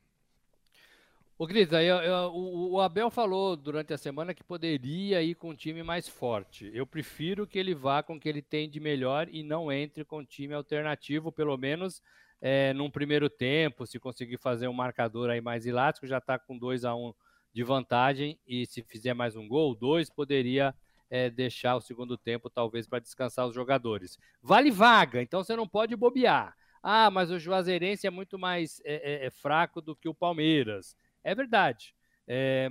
O 1.41 1.47
Gris, 1.47 1.73
aí, 1.73 1.87
eu, 1.87 1.99
o, 2.35 2.73
o, 2.73 2.81
Abel 2.83 3.11
falou 3.11 3.57
durante 3.57 3.95
a 3.95 3.97
semana 3.97 4.35
que 4.35 4.45
poderia 4.45 5.23
ir 5.23 5.35
com 5.35 5.49
um 5.49 5.55
time 5.55 5.83
mais 5.83 6.07
forte. 6.07 6.71
Eu 6.75 6.87
prefiro 6.87 7.47
que 7.47 7.59
ele 7.59 7.75
vá 7.75 8.03
com 8.03 8.17
o 8.17 8.21
que 8.21 8.29
ele 8.29 8.43
tem 8.43 8.69
de 8.69 8.79
melhor 8.79 9.27
e 9.33 9.43
não 9.43 9.73
entre 9.73 10.05
com 10.05 10.23
time 10.23 10.53
alternativo, 10.53 11.33
pelo 11.33 11.57
menos 11.57 12.03
é, 12.41 12.73
num 12.73 12.91
primeiro 12.91 13.29
tempo. 13.29 13.87
Se 13.87 13.99
conseguir 13.99 14.39
fazer 14.39 14.69
um 14.69 14.73
marcador 14.73 15.31
aí 15.31 15.41
mais 15.41 15.67
elástico, 15.67 16.07
já 16.07 16.19
está 16.19 16.39
com 16.39 16.57
2 16.57 16.85
a 16.85 16.95
1 16.95 17.09
um 17.09 17.15
de 17.53 17.65
vantagem 17.65 18.39
e 18.47 18.65
se 18.65 18.83
fizer 18.83 19.13
mais 19.13 19.35
um 19.35 19.47
gol, 19.49 19.75
dois, 19.75 20.09
poderia 20.09 20.75
é, 21.11 21.29
deixar 21.29 21.75
o 21.75 21.81
segundo 21.81 22.17
tempo 22.17 22.49
talvez 22.49 22.87
para 22.87 23.01
descansar 23.01 23.47
os 23.47 23.55
jogadores. 23.55 24.17
Vale 24.41 24.71
vaga, 24.71 25.21
então 25.21 25.43
você 25.43 25.57
não 25.57 25.67
pode 25.67 25.97
bobear. 25.97 26.57
Ah, 26.83 27.11
mas 27.11 27.31
o 27.31 27.39
Juazeirense 27.39 28.07
é 28.07 28.11
muito 28.11 28.39
mais 28.39 28.81
é, 28.85 29.27
é, 29.27 29.31
fraco 29.31 29.81
do 29.81 29.95
que 29.97 30.09
o 30.09 30.15
Palmeiras. 30.15 30.97
É 31.23 31.35
verdade. 31.35 31.95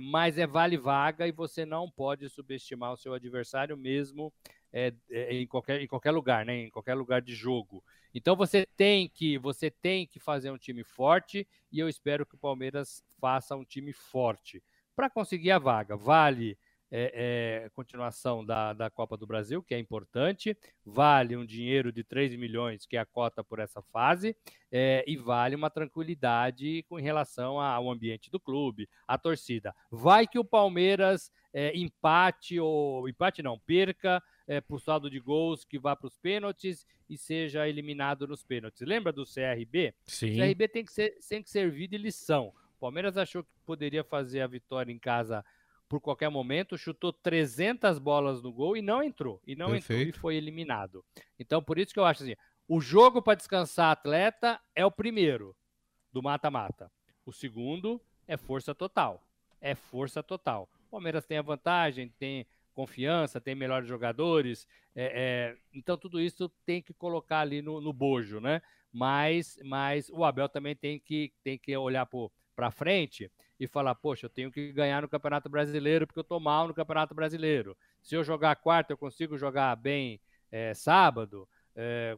Mas 0.00 0.38
é 0.38 0.46
vale 0.46 0.78
vaga 0.78 1.28
e 1.28 1.32
você 1.32 1.66
não 1.66 1.90
pode 1.90 2.30
subestimar 2.30 2.94
o 2.94 2.96
seu 2.96 3.12
adversário 3.12 3.76
mesmo 3.76 4.32
é, 4.72 4.92
é, 5.10 5.34
em, 5.34 5.46
qualquer, 5.46 5.80
em 5.80 5.86
qualquer 5.86 6.10
lugar, 6.10 6.44
né? 6.44 6.64
Em 6.64 6.70
qualquer 6.70 6.94
lugar 6.94 7.20
de 7.20 7.34
jogo. 7.34 7.82
Então 8.14 8.34
você 8.36 8.66
tem 8.76 9.08
que 9.08 9.38
você 9.38 9.70
tem 9.70 10.06
que 10.06 10.18
fazer 10.18 10.50
um 10.50 10.58
time 10.58 10.82
forte 10.82 11.46
e 11.72 11.78
eu 11.78 11.88
espero 11.88 12.26
que 12.26 12.34
o 12.34 12.38
Palmeiras 12.38 13.04
faça 13.20 13.56
um 13.56 13.64
time 13.64 13.92
forte 13.92 14.62
para 14.96 15.10
conseguir 15.10 15.52
a 15.52 15.58
vaga. 15.58 15.96
Vale 15.96 16.58
é, 16.90 17.64
é, 17.64 17.68
continuação 17.70 18.44
da, 18.44 18.72
da 18.72 18.90
Copa 18.90 19.16
do 19.16 19.26
Brasil, 19.26 19.62
que 19.62 19.74
é 19.74 19.78
importante, 19.78 20.56
vale 20.84 21.36
um 21.36 21.46
dinheiro 21.46 21.92
de 21.92 22.02
3 22.02 22.36
milhões, 22.36 22.84
que 22.86 22.96
é 22.96 23.00
a 23.00 23.06
cota 23.06 23.44
por 23.44 23.58
essa 23.58 23.80
fase, 23.80 24.36
é, 24.72 25.04
e 25.06 25.16
vale 25.16 25.54
uma 25.54 25.70
tranquilidade 25.70 26.84
com 26.88 26.96
relação 26.96 27.60
ao 27.60 27.90
ambiente 27.90 28.30
do 28.30 28.40
clube, 28.40 28.88
a 29.06 29.16
torcida. 29.16 29.74
Vai 29.90 30.26
que 30.26 30.38
o 30.38 30.44
Palmeiras 30.44 31.30
é, 31.52 31.76
empate, 31.76 32.58
ou 32.58 33.08
empate 33.08 33.42
não, 33.42 33.58
perca 33.58 34.22
é, 34.46 34.60
por 34.60 34.80
saldo 34.80 35.08
de 35.08 35.20
gols 35.20 35.64
que 35.64 35.78
vá 35.78 35.94
para 35.94 36.08
os 36.08 36.18
pênaltis 36.18 36.86
e 37.08 37.16
seja 37.16 37.68
eliminado 37.68 38.26
nos 38.26 38.42
pênaltis. 38.42 38.86
Lembra 38.86 39.12
do 39.12 39.24
CRB? 39.24 39.94
Sim. 40.06 40.32
O 40.32 40.36
CRB 40.36 40.68
tem 40.68 40.84
que, 40.84 40.92
ser, 40.92 41.16
tem 41.28 41.42
que 41.42 41.50
servir 41.50 41.88
de 41.88 41.98
lição. 41.98 42.52
O 42.76 42.80
Palmeiras 42.80 43.16
achou 43.16 43.44
que 43.44 43.50
poderia 43.66 44.02
fazer 44.02 44.40
a 44.40 44.46
vitória 44.46 44.92
em 44.92 44.98
casa 44.98 45.44
por 45.90 46.00
qualquer 46.00 46.28
momento, 46.28 46.78
chutou 46.78 47.12
300 47.12 47.98
bolas 47.98 48.40
no 48.40 48.52
gol 48.52 48.76
e 48.76 48.80
não 48.80 49.02
entrou. 49.02 49.42
E 49.44 49.56
não 49.56 49.72
Perfeito. 49.72 50.02
entrou 50.02 50.08
e 50.08 50.20
foi 50.20 50.36
eliminado. 50.36 51.04
Então, 51.36 51.60
por 51.60 51.80
isso 51.80 51.92
que 51.92 51.98
eu 51.98 52.04
acho 52.04 52.22
assim: 52.22 52.36
o 52.68 52.80
jogo 52.80 53.20
para 53.20 53.34
descansar 53.34 53.90
atleta 53.90 54.60
é 54.72 54.86
o 54.86 54.90
primeiro 54.92 55.54
do 56.12 56.22
mata-mata. 56.22 56.92
O 57.26 57.32
segundo 57.32 58.00
é 58.28 58.36
força 58.36 58.72
total. 58.72 59.26
É 59.60 59.74
força 59.74 60.22
total. 60.22 60.70
O 60.86 60.90
Palmeiras 60.92 61.26
tem 61.26 61.38
a 61.38 61.42
vantagem, 61.42 62.08
tem 62.20 62.46
confiança, 62.72 63.40
tem 63.40 63.56
melhores 63.56 63.88
jogadores. 63.88 64.68
É, 64.94 65.04
é, 65.04 65.56
então, 65.74 65.98
tudo 65.98 66.20
isso 66.20 66.48
tem 66.64 66.80
que 66.80 66.94
colocar 66.94 67.40
ali 67.40 67.60
no, 67.60 67.80
no 67.80 67.92
bojo, 67.92 68.40
né? 68.40 68.62
Mas, 68.92 69.58
mas 69.64 70.08
o 70.08 70.24
Abel 70.24 70.48
também 70.48 70.76
tem 70.76 71.00
que, 71.00 71.32
tem 71.42 71.58
que 71.58 71.76
olhar 71.76 72.08
para 72.54 72.70
frente 72.70 73.28
e 73.60 73.66
falar, 73.66 73.94
poxa, 73.94 74.24
eu 74.24 74.30
tenho 74.30 74.50
que 74.50 74.72
ganhar 74.72 75.02
no 75.02 75.08
Campeonato 75.08 75.50
Brasileiro 75.50 76.06
porque 76.06 76.18
eu 76.18 76.22
estou 76.22 76.40
mal 76.40 76.66
no 76.66 76.72
Campeonato 76.72 77.14
Brasileiro. 77.14 77.76
Se 78.02 78.14
eu 78.14 78.24
jogar 78.24 78.56
quarta, 78.56 78.94
eu 78.94 78.96
consigo 78.96 79.36
jogar 79.36 79.76
bem 79.76 80.18
é, 80.50 80.72
sábado, 80.72 81.46
é, 81.76 82.16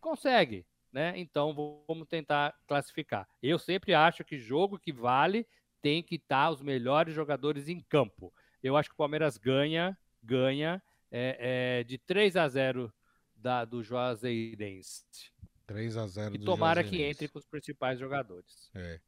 consegue, 0.00 0.66
né? 0.92 1.14
Então 1.16 1.54
vamos 1.86 2.08
tentar 2.08 2.58
classificar. 2.66 3.28
Eu 3.40 3.56
sempre 3.56 3.94
acho 3.94 4.24
que 4.24 4.36
jogo 4.36 4.80
que 4.80 4.92
vale 4.92 5.46
tem 5.80 6.02
que 6.02 6.16
estar 6.16 6.46
tá 6.46 6.50
os 6.50 6.60
melhores 6.60 7.14
jogadores 7.14 7.68
em 7.68 7.80
campo. 7.80 8.34
Eu 8.60 8.76
acho 8.76 8.88
que 8.88 8.94
o 8.94 8.98
Palmeiras 8.98 9.38
ganha, 9.38 9.96
ganha 10.20 10.82
é 11.12 11.84
de 11.84 11.98
3 11.98 12.36
a 12.36 12.48
0 12.48 12.92
da, 13.34 13.64
do 13.64 13.82
Juazeirense. 13.82 15.04
3 15.66 15.96
a 15.96 16.06
0 16.06 16.34
E 16.34 16.44
tomara 16.44 16.82
que 16.82 17.00
entre 17.02 17.28
com 17.28 17.38
os 17.38 17.46
principais 17.46 17.98
jogadores. 17.98 18.70
É. 18.74 19.00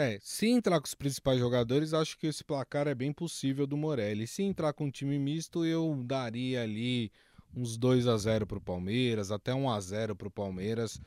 É, 0.00 0.18
se 0.22 0.48
entrar 0.48 0.80
com 0.80 0.86
os 0.86 0.94
principais 0.94 1.38
jogadores, 1.38 1.92
acho 1.92 2.16
que 2.16 2.26
esse 2.26 2.42
placar 2.42 2.88
é 2.88 2.94
bem 2.94 3.12
possível 3.12 3.66
do 3.66 3.76
Morelli. 3.76 4.26
Se 4.26 4.42
entrar 4.42 4.72
com 4.72 4.86
um 4.86 4.90
time 4.90 5.18
misto, 5.18 5.64
eu 5.64 6.02
daria 6.04 6.62
ali 6.62 7.12
uns 7.54 7.76
2 7.76 8.06
a 8.06 8.16
0 8.16 8.46
para 8.46 8.56
o 8.56 8.62
Palmeiras, 8.62 9.30
até 9.30 9.52
1 9.52 9.70
a 9.70 9.78
0 9.78 10.16
para 10.16 10.28
o 10.28 10.30
Palmeiras. 10.30 10.98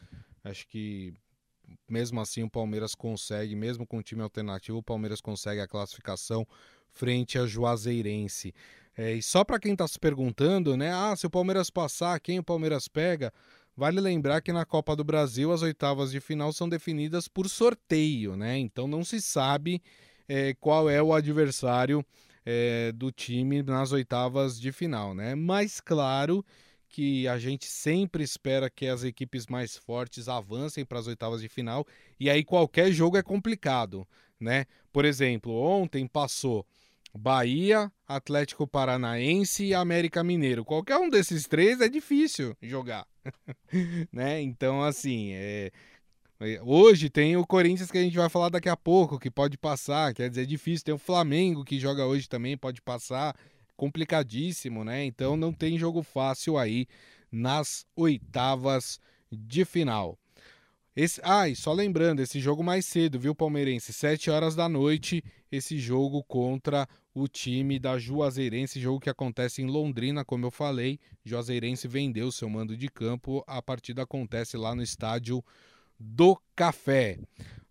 Acho 0.44 0.68
que 0.68 1.12
mesmo 1.90 2.22
assim 2.22 2.44
o 2.44 2.50
Palmeiras 2.50 2.94
consegue, 2.94 3.56
mesmo 3.56 3.88
com 3.88 3.98
um 3.98 4.02
time 4.02 4.22
alternativo, 4.22 4.78
o 4.78 4.84
Palmeiras 4.84 5.22
consegue 5.22 5.60
a 5.60 5.68
classificação 5.68 6.46
frente 6.92 7.40
a 7.40 7.48
Juazeirense. 7.48 8.54
É, 8.96 9.14
e 9.14 9.24
só 9.24 9.44
para 9.44 9.60
quem 9.60 9.72
está 9.74 9.88
se 9.88 9.98
perguntando, 9.98 10.78
né? 10.78 10.92
Ah, 10.94 11.16
se 11.16 11.26
o 11.26 11.32
Palmeiras 11.32 11.72
passar, 11.72 12.20
quem 12.20 12.38
o 12.38 12.44
Palmeiras 12.44 12.88
pega? 12.88 13.34
Vale 13.76 14.00
lembrar 14.00 14.42
que 14.42 14.54
na 14.54 14.66
Copa 14.66 14.96
do 14.96 15.04
Brasil 15.04 15.52
as 15.52 15.64
oitavas 15.64 16.12
de 16.12 16.20
final 16.20 16.54
são 16.54 16.70
definidas 16.70 17.28
por 17.28 17.50
sorteio, 17.50 18.36
né? 18.36 18.58
Então 18.58 18.88
não 18.88 19.04
se 19.04 19.20
sabe 19.20 19.82
é, 20.28 20.54
qual 20.54 20.90
é 20.90 21.02
o 21.02 21.14
adversário 21.14 22.06
é, 22.46 22.92
do 22.92 23.12
time 23.12 23.64
nas 23.64 23.92
oitavas 23.92 24.60
de 24.60 24.72
final, 24.72 25.16
né? 25.16 25.34
Mas 25.34 25.82
claro 25.82 26.46
que 26.88 27.28
a 27.28 27.40
gente 27.40 27.66
sempre 27.66 28.24
espera 28.24 28.70
que 28.70 28.86
as 28.86 29.04
equipes 29.04 29.48
mais 29.48 29.76
fortes 29.76 30.28
avancem 30.28 30.86
para 30.86 31.00
as 31.00 31.08
oitavas 31.08 31.42
de 31.42 31.50
final 31.50 31.88
e 32.20 32.30
aí 32.30 32.44
qualquer 32.44 32.92
jogo 32.92 33.18
é 33.18 33.24
complicado, 33.24 34.08
né? 34.40 34.66
Por 34.92 35.04
exemplo, 35.04 35.52
ontem 35.52 36.06
passou 36.06 36.64
Bahia, 37.12 37.92
Atlético 38.08 38.68
Paranaense 38.68 39.66
e 39.66 39.74
América 39.74 40.24
Mineiro. 40.24 40.64
Qualquer 40.64 40.98
um 40.98 41.10
desses 41.10 41.48
três 41.48 41.82
é 41.82 41.90
difícil 41.90 42.56
jogar, 42.62 43.08
né? 44.12 44.42
Então, 44.42 44.84
assim, 44.84 45.32
é... 45.34 45.72
hoje 46.62 47.10
tem 47.10 47.38
o 47.38 47.46
Corinthians 47.46 47.92
que 47.92 47.98
a 47.98 48.04
gente 48.04 48.18
vai 48.18 48.30
falar 48.30 48.50
daqui 48.50 48.70
a 48.70 48.78
pouco, 48.78 49.20
que 49.20 49.32
pode 49.32 49.58
passar, 49.58 50.14
quer 50.14 50.30
dizer, 50.30 50.44
é 50.44 50.46
difícil. 50.46 50.86
Tem 50.86 50.94
o 50.94 51.00
Flamengo 51.00 51.64
que 51.64 51.80
joga 51.80 52.06
hoje 52.06 52.28
também, 52.28 52.58
pode 52.58 52.82
passar, 52.82 53.36
complicadíssimo, 53.76 54.84
né? 54.84 55.04
Então 55.06 55.36
não 55.36 55.52
tem 55.54 55.78
jogo 55.78 56.04
fácil 56.04 56.58
aí 56.58 56.88
nas 57.32 57.86
oitavas 57.96 59.00
de 59.32 59.66
final. 59.66 60.18
Esse, 60.96 61.20
ah, 61.24 61.50
e 61.50 61.56
só 61.56 61.74
lembrando, 61.74 62.20
esse 62.20 62.40
jogo 62.40 62.64
mais 62.64 62.86
cedo, 62.86 63.20
viu, 63.20 63.34
Palmeirense? 63.34 63.92
7 63.92 64.30
horas 64.30 64.56
da 64.56 64.70
noite, 64.70 65.24
esse 65.52 65.80
jogo 65.80 66.24
contra 66.24 66.88
o 67.16 67.28
time 67.28 67.80
da 67.80 67.98
Juazeirense, 67.98 68.80
jogo 68.80 69.00
que 69.00 69.10
acontece 69.10 69.62
em 69.62 69.66
Londrina, 69.66 70.24
como 70.24 70.46
eu 70.46 70.52
falei. 70.52 71.00
Juazeirense 71.26 71.88
vendeu 71.88 72.32
seu 72.32 72.48
mando 72.48 72.78
de 72.78 72.88
campo, 72.90 73.44
a 73.48 73.60
partida 73.62 74.04
acontece 74.04 74.56
lá 74.56 74.76
no 74.76 74.84
estádio 74.84 75.44
do 76.00 76.40
Café. 76.56 77.18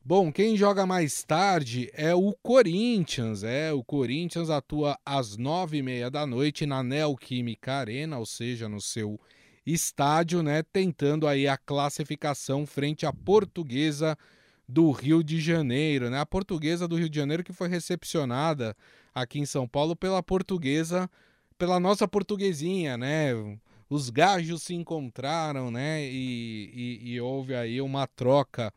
Bom, 0.05 0.33
quem 0.33 0.57
joga 0.57 0.85
mais 0.85 1.23
tarde 1.23 1.89
é 1.93 2.13
o 2.13 2.35
Corinthians. 2.43 3.45
É, 3.45 3.73
o 3.73 3.85
Corinthians 3.85 4.51
atua 4.51 4.99
às 5.07 5.37
nove 5.37 5.79
e 5.79 5.83
meia 5.83 6.11
da 6.11 6.27
noite 6.27 6.67
na 6.67 6.83
Neoquímica 6.83 7.75
Arena, 7.75 8.19
ou 8.19 8.27
seja, 8.27 8.69
no 8.69 8.81
seu 8.81 9.21
estádio, 9.65 10.43
né, 10.43 10.63
tentando 10.73 11.27
aí 11.27 11.47
a 11.47 11.57
classificação 11.57 12.67
frente 12.67 13.07
à 13.07 13.13
Portuguesa 13.13 14.17
do 14.69 14.91
Rio 14.91 15.23
de 15.23 15.41
Janeiro, 15.41 16.09
né? 16.09 16.19
A 16.19 16.27
Portuguesa 16.27 16.89
do 16.89 16.97
Rio 16.97 17.09
de 17.09 17.17
Janeiro 17.17 17.45
que 17.45 17.53
foi 17.53 17.69
recepcionada 17.69 18.77
aqui 19.15 19.39
em 19.39 19.47
São 19.47 19.69
Paulo 19.69 19.95
pela 19.95 20.23
Portuguesa, 20.23 21.11
pela 21.59 21.79
nossa 21.79 22.09
portuguesinha, 22.09 22.97
né? 22.97 23.33
Os 23.91 24.09
gajos 24.09 24.63
se 24.63 24.75
encontraram, 24.75 25.71
né? 25.71 26.03
E, 26.05 27.01
e, 27.03 27.13
e 27.13 27.21
houve 27.21 27.55
aí 27.55 27.81
uma 27.81 28.07
troca 28.07 28.73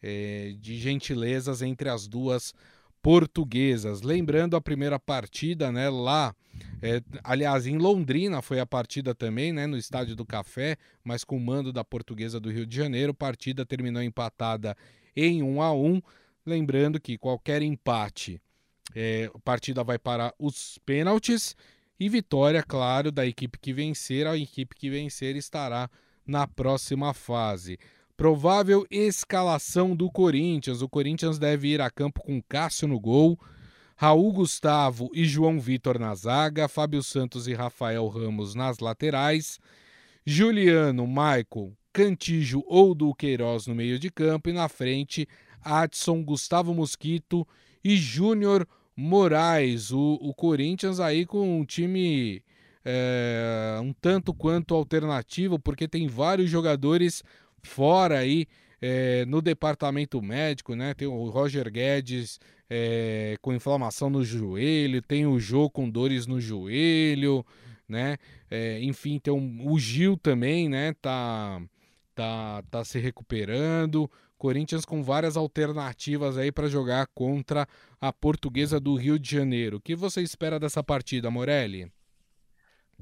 é, 0.00 0.54
de 0.60 0.78
gentilezas 0.78 1.62
entre 1.62 1.88
as 1.88 2.06
duas 2.06 2.54
portuguesas. 3.02 4.02
Lembrando 4.02 4.56
a 4.56 4.60
primeira 4.60 4.98
partida, 4.98 5.72
né, 5.72 5.90
lá, 5.90 6.34
é, 6.80 7.02
aliás, 7.24 7.66
em 7.66 7.76
Londrina 7.76 8.40
foi 8.40 8.60
a 8.60 8.66
partida 8.66 9.14
também, 9.14 9.52
né, 9.52 9.66
no 9.66 9.76
Estádio 9.76 10.14
do 10.14 10.24
Café, 10.24 10.76
mas 11.02 11.24
com 11.24 11.36
o 11.36 11.40
mando 11.40 11.72
da 11.72 11.84
portuguesa 11.84 12.38
do 12.38 12.50
Rio 12.50 12.64
de 12.64 12.76
Janeiro. 12.76 13.12
Partida 13.12 13.66
terminou 13.66 14.02
empatada 14.02 14.76
em 15.16 15.42
1 15.42 15.60
a 15.60 15.72
1 15.74 16.00
Lembrando 16.44 17.00
que 17.00 17.16
qualquer 17.16 17.62
empate, 17.62 18.40
é, 18.94 19.30
a 19.32 19.38
partida 19.38 19.84
vai 19.84 19.98
para 19.98 20.34
os 20.38 20.78
pênaltis 20.84 21.54
e 21.98 22.08
vitória, 22.08 22.62
claro, 22.64 23.12
da 23.12 23.24
equipe 23.24 23.58
que 23.60 23.72
vencer. 23.72 24.26
A 24.26 24.36
equipe 24.36 24.74
que 24.74 24.90
vencer 24.90 25.36
estará 25.36 25.88
na 26.26 26.46
próxima 26.48 27.14
fase 27.14 27.78
Provável 28.22 28.86
escalação 28.88 29.96
do 29.96 30.08
Corinthians. 30.08 30.80
O 30.80 30.88
Corinthians 30.88 31.40
deve 31.40 31.66
ir 31.66 31.80
a 31.80 31.90
campo 31.90 32.22
com 32.22 32.40
Cássio 32.40 32.86
no 32.86 33.00
gol, 33.00 33.36
Raul 33.96 34.32
Gustavo 34.32 35.10
e 35.12 35.24
João 35.24 35.58
Vitor 35.58 35.98
na 35.98 36.14
zaga, 36.14 36.68
Fábio 36.68 37.02
Santos 37.02 37.48
e 37.48 37.52
Rafael 37.52 38.06
Ramos 38.06 38.54
nas 38.54 38.78
laterais, 38.78 39.58
Juliano, 40.24 41.04
Michael, 41.04 41.72
Cantijo 41.92 42.62
ou 42.68 42.94
Duqueiroz 42.94 43.66
no 43.66 43.74
meio 43.74 43.98
de 43.98 44.08
campo 44.08 44.48
e 44.48 44.52
na 44.52 44.68
frente 44.68 45.26
Adson, 45.60 46.22
Gustavo 46.22 46.72
Mosquito 46.72 47.44
e 47.82 47.96
Júnior 47.96 48.68
Moraes. 48.96 49.90
O, 49.90 50.16
o, 50.22 50.32
Corinthians 50.32 51.00
aí 51.00 51.26
com 51.26 51.58
um 51.58 51.64
time 51.64 52.40
é, 52.84 53.80
um 53.82 53.92
tanto 53.92 54.32
quanto 54.32 54.76
alternativo, 54.76 55.58
porque 55.58 55.88
tem 55.88 56.06
vários 56.06 56.48
jogadores 56.48 57.24
fora 57.62 58.18
aí 58.18 58.46
é, 58.80 59.24
no 59.26 59.40
departamento 59.40 60.20
médico, 60.20 60.74
né? 60.74 60.92
Tem 60.94 61.06
o 61.06 61.28
Roger 61.30 61.70
Guedes 61.70 62.40
é, 62.68 63.36
com 63.40 63.54
inflamação 63.54 64.10
no 64.10 64.24
joelho, 64.24 65.00
tem 65.00 65.26
o 65.26 65.38
Jô 65.38 65.70
com 65.70 65.88
dores 65.88 66.26
no 66.26 66.40
joelho, 66.40 67.46
né? 67.88 68.16
É, 68.50 68.82
enfim, 68.82 69.18
tem 69.18 69.32
um, 69.32 69.70
o 69.70 69.78
Gil 69.78 70.16
também, 70.16 70.68
né? 70.68 70.94
Tá, 71.00 71.62
tá, 72.14 72.62
tá 72.70 72.84
se 72.84 72.98
recuperando. 72.98 74.10
Corinthians 74.36 74.84
com 74.84 75.04
várias 75.04 75.36
alternativas 75.36 76.36
aí 76.36 76.50
para 76.50 76.66
jogar 76.66 77.06
contra 77.14 77.64
a 78.00 78.12
Portuguesa 78.12 78.80
do 78.80 78.96
Rio 78.96 79.16
de 79.16 79.30
Janeiro. 79.30 79.76
O 79.76 79.80
que 79.80 79.94
você 79.94 80.20
espera 80.20 80.58
dessa 80.58 80.82
partida, 80.82 81.30
Morelli? 81.30 81.92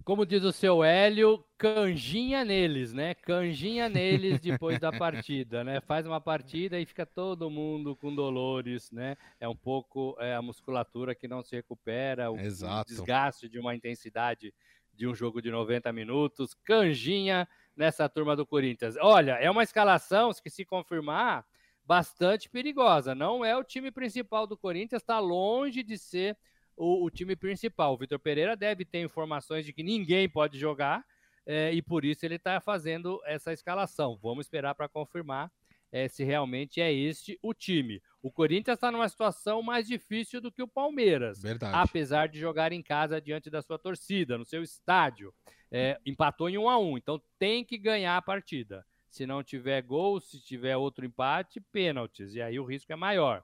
Como 0.05 0.25
diz 0.25 0.43
o 0.45 0.53
seu 0.53 0.83
Hélio, 0.83 1.45
canjinha 1.59 2.45
neles, 2.45 2.93
né? 2.93 3.15
Canjinha 3.15 3.89
neles 3.89 4.41
depois 4.41 4.79
da 4.79 4.91
partida, 5.27 5.63
né? 5.63 5.81
Faz 5.81 6.07
uma 6.07 6.21
partida 6.21 6.81
e 6.81 6.87
fica 6.87 7.05
todo 7.05 7.51
mundo 7.51 7.95
com 7.95 8.15
dolores, 8.15 8.91
né? 8.91 9.17
É 9.39 9.49
um 9.49 9.57
pouco 9.57 10.17
é, 10.19 10.35
a 10.35 10.43
musculatura 10.43 11.15
que 11.15 11.29
não 11.29 11.43
se 11.43 11.55
recupera, 11.57 12.31
o, 12.31 12.35
o 12.35 12.85
desgaste 12.87 13.49
de 13.49 13.59
uma 13.59 13.75
intensidade 13.75 14.55
de 14.95 15.07
um 15.07 15.15
jogo 15.15 15.41
de 15.41 15.51
90 15.51 15.93
minutos. 15.93 16.55
Canjinha 16.65 17.47
nessa 17.77 18.09
turma 18.09 18.35
do 18.35 18.47
Corinthians. 18.47 18.97
Olha, 19.01 19.33
é 19.33 19.51
uma 19.51 19.63
escalação 19.63 20.31
que, 20.43 20.51
se 20.51 20.65
confirmar, 20.65 21.47
bastante 21.85 22.49
perigosa. 22.49 23.15
Não 23.15 23.45
é 23.45 23.57
o 23.57 23.65
time 23.65 23.91
principal 23.91 24.47
do 24.47 24.57
Corinthians, 24.57 25.03
está 25.03 25.19
longe 25.19 25.83
de 25.83 25.99
ser 25.99 26.37
o, 26.81 27.05
o 27.05 27.11
time 27.11 27.37
principal. 27.37 27.93
O 27.93 27.99
Vitor 27.99 28.19
Pereira 28.19 28.57
deve 28.57 28.85
ter 28.85 29.03
informações 29.03 29.67
de 29.67 29.73
que 29.73 29.83
ninguém 29.83 30.29
pode 30.29 30.59
jogar 30.59 31.05
é, 31.47 31.73
e 31.73 31.83
por 31.83 32.05
isso 32.05 32.25
ele 32.25 32.37
está 32.37 32.59
fazendo 32.61 33.21
essa 33.27 33.53
escalação. 33.53 34.19
Vamos 34.23 34.47
esperar 34.47 34.75
para 34.75 34.89
confirmar 34.89 35.53
é, 35.93 36.09
se 36.09 36.25
realmente 36.25 36.81
é 36.81 36.91
este 36.93 37.39
o 37.43 37.53
time. 37.53 38.03
O 38.23 38.31
Corinthians 38.31 38.77
está 38.77 38.91
numa 38.91 39.09
situação 39.09 39.63
mais 39.63 39.87
difícil 39.87 40.41
do 40.41 40.51
que 40.51 40.63
o 40.63 40.69
Palmeiras, 40.69 41.43
Verdade. 41.43 41.77
apesar 41.77 42.29
de 42.29 42.39
jogar 42.39 42.73
em 42.73 42.83
casa 42.83 43.21
diante 43.21 43.51
da 43.51 43.61
sua 43.61 43.79
torcida, 43.79 44.39
no 44.39 44.45
seu 44.45 44.63
estádio 44.63 45.35
é, 45.71 45.99
empatou 46.07 46.49
em 46.49 46.59
1 46.59 46.69
a 46.69 46.79
1 46.79 46.99
então 46.99 47.23
tem 47.39 47.65
que 47.65 47.77
ganhar 47.77 48.17
a 48.17 48.23
partida. 48.23 48.87
Se 49.11 49.27
não 49.27 49.43
tiver 49.43 49.83
gol, 49.83 50.21
se 50.21 50.41
tiver 50.41 50.77
outro 50.77 51.05
empate, 51.05 51.61
pênaltis, 51.61 52.35
e 52.35 52.41
aí 52.41 52.61
o 52.61 52.65
risco 52.65 52.93
é 52.93 52.97
maior. 52.97 53.43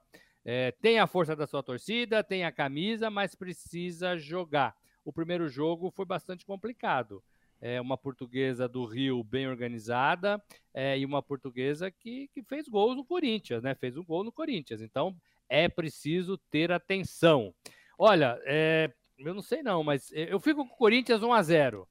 É, 0.49 0.71
tem 0.71 0.97
a 0.97 1.05
força 1.05 1.35
da 1.35 1.45
sua 1.45 1.61
torcida, 1.61 2.23
tem 2.23 2.45
a 2.45 2.51
camisa, 2.53 3.09
mas 3.09 3.35
precisa 3.35 4.17
jogar. 4.17 4.73
O 5.03 5.11
primeiro 5.11 5.49
jogo 5.49 5.91
foi 5.91 6.05
bastante 6.05 6.45
complicado. 6.45 7.21
É 7.59 7.81
uma 7.81 7.97
portuguesa 7.97 8.65
do 8.65 8.85
Rio 8.85 9.21
bem 9.25 9.45
organizada 9.45 10.41
é, 10.73 10.97
e 10.97 11.03
uma 11.03 11.21
portuguesa 11.21 11.91
que, 11.91 12.29
que 12.29 12.41
fez 12.43 12.65
gols 12.69 12.95
no 12.95 13.03
Corinthians, 13.03 13.61
né? 13.61 13.75
Fez 13.75 13.97
um 13.97 14.05
gol 14.05 14.23
no 14.23 14.31
Corinthians. 14.31 14.79
Então 14.79 15.13
é 15.49 15.67
preciso 15.67 16.37
ter 16.37 16.71
atenção. 16.71 17.53
Olha, 17.99 18.39
é, 18.45 18.89
eu 19.17 19.33
não 19.33 19.41
sei 19.41 19.61
não, 19.61 19.83
mas 19.83 20.13
eu 20.13 20.39
fico 20.39 20.65
com 20.65 20.73
o 20.73 20.77
Corinthians 20.77 21.21
1 21.21 21.33
a 21.33 21.41
0 21.41 21.87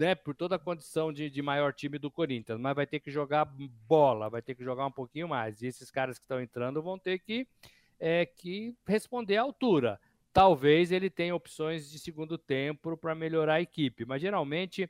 né, 0.00 0.14
por 0.14 0.34
toda 0.34 0.56
a 0.56 0.58
condição 0.58 1.12
de, 1.12 1.28
de 1.28 1.42
maior 1.42 1.74
time 1.74 1.98
do 1.98 2.10
Corinthians, 2.10 2.58
mas 2.58 2.74
vai 2.74 2.86
ter 2.86 3.00
que 3.00 3.10
jogar 3.10 3.44
bola, 3.86 4.30
vai 4.30 4.40
ter 4.40 4.54
que 4.54 4.64
jogar 4.64 4.86
um 4.86 4.90
pouquinho 4.90 5.28
mais. 5.28 5.60
E 5.60 5.66
esses 5.66 5.90
caras 5.90 6.18
que 6.18 6.24
estão 6.24 6.40
entrando 6.40 6.82
vão 6.82 6.98
ter 6.98 7.18
que, 7.18 7.46
é, 7.98 8.24
que 8.24 8.74
responder 8.86 9.36
à 9.36 9.42
altura. 9.42 10.00
Talvez 10.32 10.90
ele 10.90 11.10
tenha 11.10 11.34
opções 11.34 11.90
de 11.90 11.98
segundo 11.98 12.38
tempo 12.38 12.96
para 12.96 13.14
melhorar 13.14 13.54
a 13.54 13.60
equipe, 13.60 14.06
mas 14.06 14.22
geralmente 14.22 14.88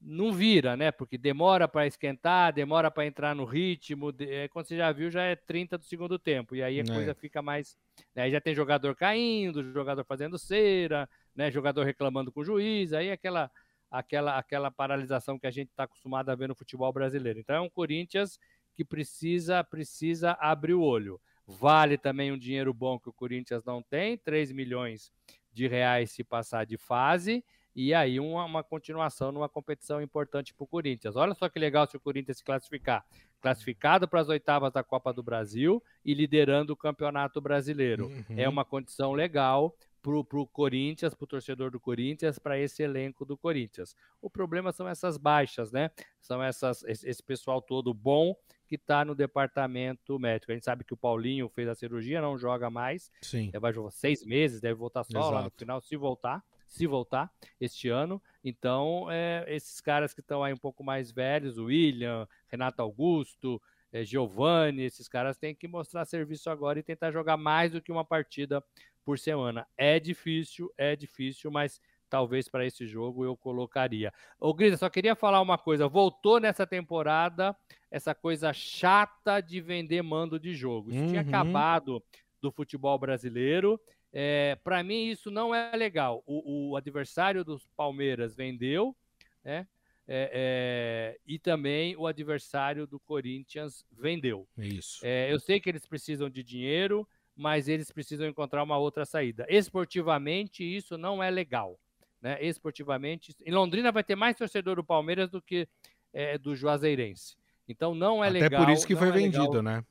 não 0.00 0.32
vira, 0.32 0.76
né? 0.76 0.90
Porque 0.90 1.16
demora 1.16 1.68
para 1.68 1.86
esquentar, 1.86 2.52
demora 2.52 2.90
para 2.90 3.06
entrar 3.06 3.36
no 3.36 3.44
ritmo. 3.44 4.10
De, 4.10 4.28
é, 4.28 4.48
quando 4.48 4.66
você 4.66 4.76
já 4.76 4.90
viu, 4.90 5.08
já 5.08 5.22
é 5.22 5.36
30 5.36 5.78
do 5.78 5.84
segundo 5.84 6.18
tempo. 6.18 6.56
E 6.56 6.62
aí 6.64 6.80
a 6.80 6.82
é. 6.82 6.86
coisa 6.86 7.14
fica 7.14 7.40
mais. 7.40 7.78
Né, 8.12 8.24
aí 8.24 8.32
já 8.32 8.40
tem 8.40 8.56
jogador 8.56 8.96
caindo, 8.96 9.72
jogador 9.72 10.02
fazendo 10.02 10.36
cera, 10.36 11.08
né? 11.36 11.48
Jogador 11.48 11.84
reclamando 11.84 12.32
com 12.32 12.40
o 12.40 12.44
juiz, 12.44 12.92
aí 12.92 13.12
aquela 13.12 13.48
aquela, 13.92 14.38
aquela 14.38 14.70
paralisação 14.70 15.38
que 15.38 15.46
a 15.46 15.50
gente 15.50 15.68
está 15.68 15.84
acostumado 15.84 16.30
a 16.30 16.34
ver 16.34 16.48
no 16.48 16.54
futebol 16.54 16.90
brasileiro. 16.92 17.38
Então 17.38 17.54
é 17.54 17.60
um 17.60 17.68
Corinthians 17.68 18.38
que 18.74 18.84
precisa 18.84 19.62
precisa 19.62 20.32
abrir 20.40 20.72
o 20.72 20.82
olho. 20.82 21.20
Vale 21.46 21.98
também 21.98 22.32
um 22.32 22.38
dinheiro 22.38 22.72
bom 22.72 22.98
que 22.98 23.10
o 23.10 23.12
Corinthians 23.12 23.62
não 23.64 23.82
tem, 23.82 24.16
3 24.16 24.50
milhões 24.52 25.12
de 25.52 25.66
reais 25.66 26.10
se 26.10 26.24
passar 26.24 26.64
de 26.64 26.78
fase, 26.78 27.44
e 27.74 27.92
aí 27.92 28.18
uma, 28.18 28.44
uma 28.44 28.62
continuação 28.62 29.30
numa 29.32 29.48
competição 29.48 30.00
importante 30.00 30.54
para 30.54 30.64
o 30.64 30.66
Corinthians. 30.66 31.16
Olha 31.16 31.34
só 31.34 31.48
que 31.48 31.58
legal 31.58 31.86
se 31.86 31.96
o 31.96 32.00
Corinthians 32.00 32.38
se 32.38 32.44
classificar. 32.44 33.04
Classificado 33.40 34.08
para 34.08 34.20
as 34.20 34.28
oitavas 34.28 34.72
da 34.72 34.82
Copa 34.82 35.12
do 35.12 35.22
Brasil 35.22 35.82
e 36.04 36.14
liderando 36.14 36.72
o 36.72 36.76
Campeonato 36.76 37.40
Brasileiro. 37.40 38.06
Uhum. 38.06 38.36
É 38.36 38.48
uma 38.48 38.64
condição 38.64 39.12
legal 39.12 39.74
pro, 40.02 40.24
pro 40.24 40.46
Corinthians, 40.46 41.14
pro 41.14 41.26
torcedor 41.26 41.70
do 41.70 41.80
Corinthians, 41.80 42.38
para 42.38 42.58
esse 42.58 42.82
elenco 42.82 43.24
do 43.24 43.36
Corinthians. 43.36 43.94
O 44.20 44.28
problema 44.28 44.72
são 44.72 44.88
essas 44.88 45.16
baixas, 45.16 45.70
né? 45.70 45.90
São 46.20 46.42
essas, 46.42 46.82
esse 46.82 47.22
pessoal 47.22 47.62
todo 47.62 47.94
bom 47.94 48.34
que 48.66 48.74
está 48.74 49.04
no 49.04 49.14
departamento 49.14 50.18
médico. 50.18 50.50
A 50.50 50.54
gente 50.54 50.64
sabe 50.64 50.84
que 50.84 50.94
o 50.94 50.96
Paulinho 50.96 51.48
fez 51.48 51.68
a 51.68 51.74
cirurgia, 51.74 52.20
não 52.20 52.36
joga 52.36 52.68
mais. 52.68 53.10
Sim. 53.22 53.50
Vai 53.60 53.72
jogar 53.72 53.90
seis 53.90 54.24
meses, 54.24 54.60
deve 54.60 54.74
voltar 54.74 55.04
só 55.04 55.18
Exato. 55.18 55.34
lá 55.34 55.42
no 55.42 55.50
final, 55.50 55.80
se 55.80 55.96
voltar 55.96 56.42
se 56.72 56.86
voltar 56.86 57.30
este 57.60 57.90
ano. 57.90 58.20
Então, 58.42 59.06
é, 59.10 59.44
esses 59.48 59.78
caras 59.78 60.14
que 60.14 60.20
estão 60.20 60.42
aí 60.42 60.54
um 60.54 60.56
pouco 60.58 60.82
mais 60.82 61.12
velhos, 61.12 61.58
o 61.58 61.66
William, 61.66 62.26
Renato 62.48 62.80
Augusto, 62.80 63.60
é, 63.92 64.02
Giovanni, 64.02 64.82
esses 64.82 65.06
caras 65.06 65.36
têm 65.36 65.54
que 65.54 65.68
mostrar 65.68 66.06
serviço 66.06 66.48
agora 66.48 66.78
e 66.78 66.82
tentar 66.82 67.12
jogar 67.12 67.36
mais 67.36 67.72
do 67.72 67.82
que 67.82 67.92
uma 67.92 68.04
partida 68.04 68.64
por 69.04 69.18
semana. 69.18 69.66
É 69.76 69.98
difícil, 69.98 70.72
é 70.76 70.94
difícil, 70.96 71.50
mas 71.50 71.80
talvez 72.08 72.48
para 72.48 72.66
esse 72.66 72.86
jogo 72.86 73.24
eu 73.24 73.36
colocaria. 73.36 74.12
Ô, 74.38 74.52
Grisa, 74.52 74.76
só 74.76 74.90
queria 74.90 75.14
falar 75.14 75.40
uma 75.40 75.56
coisa. 75.56 75.88
Voltou 75.88 76.38
nessa 76.38 76.66
temporada 76.66 77.56
essa 77.90 78.14
coisa 78.14 78.52
chata 78.52 79.40
de 79.40 79.60
vender 79.60 80.02
mando 80.02 80.38
de 80.38 80.54
jogo. 80.54 80.90
Isso 80.90 81.00
uhum. 81.00 81.08
tinha 81.08 81.20
acabado 81.22 82.02
do 82.40 82.50
futebol 82.50 82.98
brasileiro. 82.98 83.80
É, 84.12 84.58
para 84.62 84.82
mim, 84.82 85.06
isso 85.06 85.30
não 85.30 85.54
é 85.54 85.74
legal. 85.74 86.22
O, 86.26 86.72
o 86.72 86.76
adversário 86.76 87.44
dos 87.44 87.66
Palmeiras 87.76 88.34
vendeu, 88.34 88.94
né? 89.42 89.66
É, 90.06 90.30
é, 90.34 91.20
e 91.24 91.38
também 91.38 91.96
o 91.96 92.06
adversário 92.06 92.86
do 92.86 92.98
Corinthians 92.98 93.86
vendeu. 93.90 94.46
Isso. 94.58 95.00
É, 95.02 95.32
eu 95.32 95.38
sei 95.38 95.60
que 95.60 95.68
eles 95.70 95.86
precisam 95.86 96.28
de 96.28 96.42
dinheiro, 96.42 97.08
mas 97.36 97.68
eles 97.68 97.90
precisam 97.90 98.26
encontrar 98.26 98.62
uma 98.62 98.78
outra 98.78 99.04
saída. 99.04 99.46
Esportivamente, 99.48 100.62
isso 100.62 100.98
não 100.98 101.22
é 101.22 101.30
legal. 101.30 101.78
Né? 102.20 102.38
Esportivamente, 102.40 103.34
em 103.44 103.50
Londrina 103.50 103.90
vai 103.90 104.04
ter 104.04 104.14
mais 104.14 104.36
torcedor 104.36 104.76
do 104.76 104.84
Palmeiras 104.84 105.30
do 105.30 105.42
que 105.42 105.68
é, 106.12 106.38
do 106.38 106.54
Juazeirense. 106.54 107.36
Então 107.66 107.94
não 107.94 108.22
é 108.22 108.28
Até 108.28 108.40
legal. 108.40 108.62
Até 108.62 108.66
por 108.66 108.72
isso 108.72 108.86
que 108.86 108.96
foi 108.96 109.08
é 109.08 109.12
vendido, 109.12 109.44
legal, 109.48 109.62
né? 109.62 109.84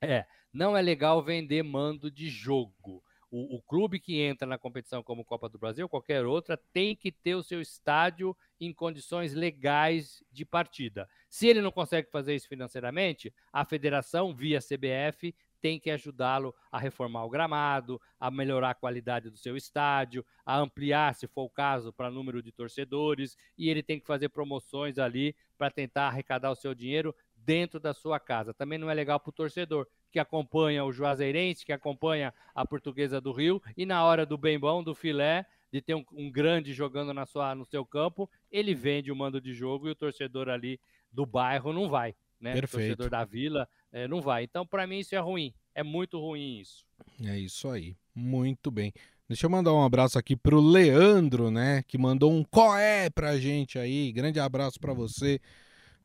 É, 0.00 0.26
não 0.52 0.76
é 0.76 0.82
legal 0.82 1.22
vender 1.22 1.62
mando 1.62 2.10
de 2.10 2.28
jogo. 2.28 3.02
O, 3.30 3.56
o, 3.56 3.62
clube 3.62 3.98
que 3.98 4.20
entra 4.20 4.46
na 4.46 4.58
competição 4.58 5.02
como 5.02 5.24
Copa 5.24 5.48
do 5.48 5.58
Brasil, 5.58 5.88
qualquer 5.88 6.26
outra, 6.26 6.54
tem 6.70 6.94
que 6.94 7.10
ter 7.10 7.34
o 7.34 7.42
seu 7.42 7.62
estádio 7.62 8.36
em 8.60 8.74
condições 8.74 9.32
legais 9.32 10.22
de 10.30 10.44
partida. 10.44 11.08
Se 11.30 11.46
ele 11.46 11.62
não 11.62 11.72
consegue 11.72 12.10
fazer 12.10 12.34
isso 12.34 12.46
financeiramente, 12.46 13.32
a 13.50 13.64
federação, 13.64 14.34
via 14.34 14.58
CBF, 14.58 15.34
tem 15.62 15.78
que 15.78 15.90
ajudá-lo 15.90 16.52
a 16.72 16.78
reformar 16.78 17.24
o 17.24 17.30
gramado, 17.30 18.00
a 18.18 18.30
melhorar 18.32 18.70
a 18.70 18.74
qualidade 18.74 19.30
do 19.30 19.38
seu 19.38 19.56
estádio, 19.56 20.26
a 20.44 20.58
ampliar, 20.58 21.14
se 21.14 21.28
for 21.28 21.44
o 21.44 21.48
caso, 21.48 21.92
para 21.92 22.10
número 22.10 22.42
de 22.42 22.50
torcedores, 22.50 23.38
e 23.56 23.70
ele 23.70 23.82
tem 23.82 24.00
que 24.00 24.06
fazer 24.06 24.28
promoções 24.28 24.98
ali 24.98 25.36
para 25.56 25.70
tentar 25.70 26.08
arrecadar 26.08 26.50
o 26.50 26.56
seu 26.56 26.74
dinheiro 26.74 27.14
dentro 27.36 27.78
da 27.78 27.94
sua 27.94 28.18
casa. 28.18 28.52
Também 28.52 28.76
não 28.76 28.90
é 28.90 28.94
legal 28.94 29.20
para 29.20 29.30
o 29.30 29.32
torcedor 29.32 29.86
que 30.10 30.18
acompanha 30.18 30.84
o 30.84 30.92
Juazeirense, 30.92 31.64
que 31.64 31.72
acompanha 31.72 32.34
a 32.54 32.66
Portuguesa 32.66 33.20
do 33.20 33.32
Rio, 33.32 33.62
e 33.76 33.86
na 33.86 34.04
hora 34.04 34.26
do 34.26 34.36
bem 34.36 34.58
bom, 34.58 34.82
do 34.82 34.94
filé, 34.94 35.46
de 35.72 35.80
ter 35.80 35.94
um, 35.94 36.04
um, 36.12 36.30
grande 36.30 36.74
jogando 36.74 37.14
na 37.14 37.24
sua, 37.24 37.54
no 37.54 37.64
seu 37.64 37.86
campo, 37.86 38.28
ele 38.50 38.74
vende 38.74 39.10
o 39.10 39.16
mando 39.16 39.40
de 39.40 39.54
jogo 39.54 39.88
e 39.88 39.92
o 39.92 39.94
torcedor 39.94 40.48
ali 40.48 40.78
do 41.10 41.24
bairro 41.24 41.72
não 41.72 41.88
vai. 41.88 42.14
né? 42.40 42.52
Perfeito. 42.52 42.96
Torcedor 42.96 43.08
da 43.08 43.24
Vila 43.24 43.68
é, 43.92 44.08
não 44.08 44.20
vai. 44.20 44.44
Então, 44.44 44.66
para 44.66 44.86
mim, 44.86 44.98
isso 44.98 45.14
é 45.14 45.18
ruim. 45.18 45.52
É 45.74 45.82
muito 45.82 46.18
ruim 46.18 46.60
isso. 46.60 46.84
É 47.24 47.38
isso 47.38 47.68
aí. 47.68 47.94
Muito 48.14 48.70
bem. 48.70 48.92
Deixa 49.28 49.46
eu 49.46 49.50
mandar 49.50 49.72
um 49.72 49.84
abraço 49.84 50.18
aqui 50.18 50.36
pro 50.36 50.60
Leandro, 50.60 51.50
né? 51.50 51.82
Que 51.86 51.96
mandou 51.96 52.32
um 52.32 52.42
coé 52.42 53.08
pra 53.10 53.38
gente 53.38 53.78
aí. 53.78 54.12
Grande 54.12 54.40
abraço 54.40 54.80
para 54.80 54.92
você, 54.92 55.40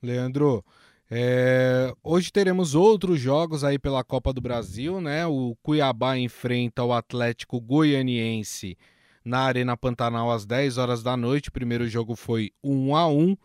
Leandro. 0.01 0.63
É, 1.09 1.93
hoje 2.03 2.31
teremos 2.31 2.75
outros 2.75 3.19
jogos 3.19 3.63
aí 3.63 3.79
pela 3.79 4.03
Copa 4.03 4.33
do 4.33 4.41
Brasil, 4.41 4.99
né? 4.99 5.25
O 5.25 5.57
Cuiabá 5.61 6.17
enfrenta 6.17 6.83
o 6.83 6.93
Atlético 6.93 7.59
Goianiense 7.61 8.77
na 9.23 9.39
Arena 9.39 9.75
Pantanal 9.75 10.31
às 10.31 10.45
10 10.45 10.77
horas 10.77 11.03
da 11.03 11.17
noite. 11.17 11.49
O 11.49 11.53
primeiro 11.53 11.87
jogo 11.87 12.15
foi 12.15 12.51
1 12.63 12.95
a 12.95 13.07
1. 13.07 13.37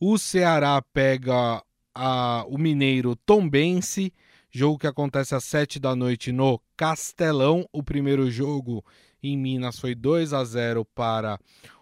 O 0.00 0.18
Ceará 0.18 0.82
pega 0.92 1.62
a, 1.94 2.44
o 2.48 2.58
Mineiro 2.58 3.16
Tombense, 3.16 4.12
jogo 4.50 4.78
que 4.78 4.86
acontece 4.86 5.34
às 5.34 5.44
7 5.44 5.78
da 5.78 5.94
noite 5.94 6.32
no 6.32 6.60
Castelão. 6.76 7.66
O 7.72 7.82
primeiro 7.82 8.30
jogo 8.30 8.84
em 9.22 9.36
Minas 9.36 9.78
foi 9.78 9.94
2 9.94 10.32
a 10.32 10.44
0 10.44 10.84
para 10.94 11.38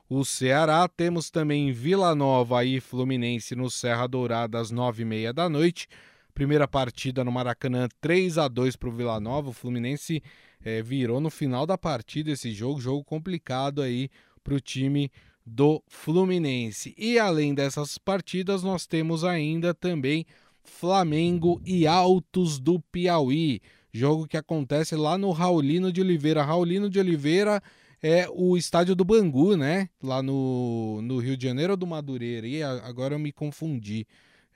o 0.09 0.25
Ceará. 0.25 0.87
Temos 0.89 1.31
também 1.31 1.73
Vila 1.73 2.15
Nova 2.15 2.65
e 2.65 2.81
Fluminense 2.81 3.55
no 3.55 3.71
Serra 3.71 4.07
Dourada 4.07 4.59
às 4.59 4.71
nove 4.71 5.03
e 5.03 5.07
meia 5.07 5.33
da 5.33 5.49
noite. 5.49 5.89
Primeira 6.35 6.67
partida 6.67 7.25
no 7.25 7.33
Maracanã, 7.33 7.89
3 8.01 8.39
a 8.39 8.49
2 8.49 8.77
para 8.77 8.89
o 8.89 8.93
Vila 8.93 9.21
Nova. 9.21 9.51
O 9.51 9.53
Fluminense 9.53 10.23
é, 10.65 10.83
virou 10.83 11.21
no 11.21 11.31
final 11.31 11.67
da 11.67 11.79
partida 11.79 12.31
esse 12.31 12.53
jogo, 12.53 12.81
jogo 12.81 13.05
complicado 13.05 13.83
aí 13.83 14.11
para 14.43 14.55
o 14.55 14.61
time 14.61 15.11
do 15.45 15.83
Fluminense. 15.87 16.95
E 16.97 17.19
além 17.19 17.55
dessas 17.55 17.99
partidas, 17.99 18.63
nós 18.63 18.87
temos 18.87 19.25
ainda 19.25 19.75
também 19.75 20.27
Flamengo 20.63 21.61
e 21.65 21.87
Altos 21.87 22.59
do 22.59 22.81
Piauí. 22.81 23.61
Jogo 23.93 24.27
que 24.27 24.37
acontece 24.37 24.95
lá 24.95 25.19
no 25.19 25.31
Raulino 25.33 25.93
de 25.93 26.01
Oliveira. 26.01 26.43
Raulino 26.43 26.89
de 26.89 26.99
Oliveira 26.99 27.61
é 28.03 28.29
o 28.33 28.57
estádio 28.57 28.95
do 28.95 29.05
Bangu, 29.05 29.57
né? 29.57 29.89
Lá 30.03 30.23
no, 30.23 31.01
no 31.03 31.19
Rio 31.19 31.37
de 31.37 31.47
Janeiro 31.47 31.73
ou 31.73 31.77
do 31.77 31.87
Madureira? 31.87 32.47
E 32.47 32.63
agora 32.63 33.15
eu 33.15 33.19
me 33.19 33.33
confundi. 33.33 34.07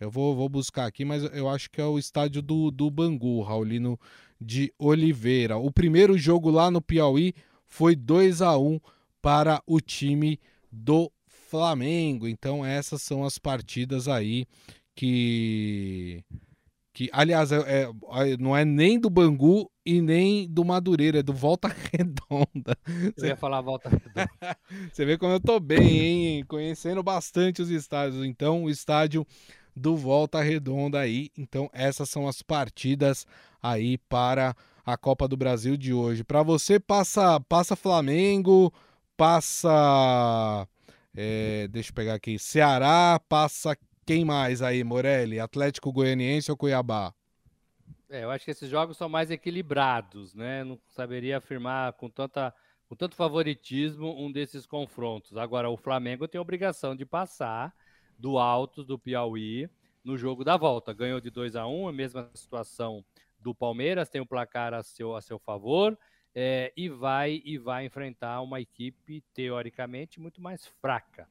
Eu 0.01 0.11
vou, 0.11 0.35
vou 0.35 0.49
buscar 0.49 0.87
aqui, 0.87 1.05
mas 1.05 1.25
eu 1.33 1.49
acho 1.49 1.71
que 1.71 1.81
é 1.81 1.85
o 1.85 1.99
estádio 1.99 2.43
do, 2.43 2.71
do 2.71 2.91
Bangu, 2.91 3.43
Raulino 3.43 3.99
de 4.41 4.73
Oliveira. 4.79 5.57
O 5.57 5.71
primeiro 5.71 6.17
jogo 6.17 6.51
lá 6.51 6.71
no 6.71 6.81
Piauí 6.81 7.35
foi 7.67 7.97
2 7.97 8.43
a 8.43 8.57
1 8.59 8.81
para 9.21 9.63
o 9.67 9.81
time 9.81 10.39
do 10.75 11.11
Flamengo. 11.27 12.27
Então 12.27 12.65
essas 12.65 13.03
são 13.03 13.25
as 13.25 13.39
partidas 13.39 14.09
aí 14.09 14.47
que 14.95 16.23
que 16.93 17.11
aliás 17.13 17.51
é, 17.51 17.83
é, 17.83 18.37
não 18.39 18.57
é 18.57 18.65
nem 18.65 19.01
do 19.01 19.11
Bangu 19.11 19.69
e 19.85 20.01
nem 20.01 20.49
do 20.49 20.65
Madureira, 20.65 21.19
é 21.19 21.23
do 21.23 21.33
Volta 21.33 21.69
Redonda. 21.93 22.79
Eu 23.17 23.27
ia 23.27 23.37
falar 23.37 23.61
Volta 23.61 23.89
Redonda. 23.89 24.31
Você 24.93 25.05
vê 25.05 25.19
como 25.19 25.33
eu 25.33 25.41
tô 25.41 25.59
bem, 25.59 26.37
hein? 26.37 26.45
Conhecendo 26.47 27.03
bastante 27.03 27.61
os 27.61 27.69
estádios. 27.69 28.25
Então, 28.25 28.65
o 28.65 28.71
estádio 28.71 29.27
do 29.75 29.97
Volta 29.97 30.41
Redonda 30.41 31.01
aí. 31.01 31.31
Então, 31.37 31.69
essas 31.73 32.09
são 32.09 32.29
as 32.29 32.43
partidas 32.43 33.27
aí 33.61 33.99
para 33.99 34.55
a 34.87 34.97
Copa 34.97 35.27
do 35.27 35.37
Brasil 35.37 35.77
de 35.77 35.93
hoje. 35.93 36.23
Para 36.23 36.43
você 36.43 36.79
passa 36.79 37.41
passa 37.41 37.75
Flamengo, 37.75 38.73
passa 39.17 40.69
é, 41.17 41.69
deixa 41.69 41.91
eu 41.91 41.95
pegar 41.95 42.15
aqui, 42.15 42.39
Ceará, 42.39 43.21
passa 43.29 43.77
quem 44.05 44.25
mais 44.25 44.61
aí, 44.61 44.83
Morelli? 44.83 45.39
Atlético 45.39 45.93
Goianiense 45.93 46.51
ou 46.51 46.57
Cuiabá? 46.57 47.15
É, 48.11 48.25
eu 48.25 48.31
acho 48.31 48.45
que 48.45 48.51
esses 48.51 48.69
jogos 48.69 48.97
são 48.97 49.09
mais 49.09 49.31
equilibrados, 49.31 50.35
né? 50.35 50.65
Não 50.65 50.79
saberia 50.89 51.39
afirmar 51.39 51.93
com, 51.95 52.11
tanta, 52.11 52.53
com 52.89 52.97
tanto 52.97 53.15
favoritismo 53.15 54.13
um 54.21 54.31
desses 54.31 54.67
confrontos. 54.67 55.37
Agora, 55.37 55.71
o 55.71 55.77
Flamengo 55.77 56.27
tem 56.27 56.39
a 56.39 56.43
obrigação 56.43 56.97
de 56.97 57.07
passar 57.07 57.73
do 58.19 58.37
alto 58.37 58.85
do 58.85 58.99
Piauí 58.99 59.71
no 60.03 60.19
jogo 60.19 60.45
da 60.45 60.57
volta. 60.57 60.93
Ganhou 60.93 61.21
de 61.21 61.31
2 61.31 61.55
a 61.55 61.67
1 61.67 61.83
um, 61.83 61.89
a 61.89 61.93
mesma 61.93 62.29
situação 62.35 63.05
do 63.39 63.55
Palmeiras, 63.55 64.09
tem 64.09 64.21
o 64.21 64.27
placar 64.27 64.75
a 64.75 64.83
seu, 64.83 65.15
a 65.15 65.23
seu 65.23 65.39
favor. 65.39 65.97
É, 66.35 66.73
e 66.77 66.89
vai 66.89 67.41
e 67.45 67.57
vai 67.57 67.87
enfrentar 67.87 68.41
uma 68.41 68.61
equipe 68.61 69.23
teoricamente 69.33 70.19
muito 70.19 70.41
mais 70.41 70.67
fraca 70.81 71.29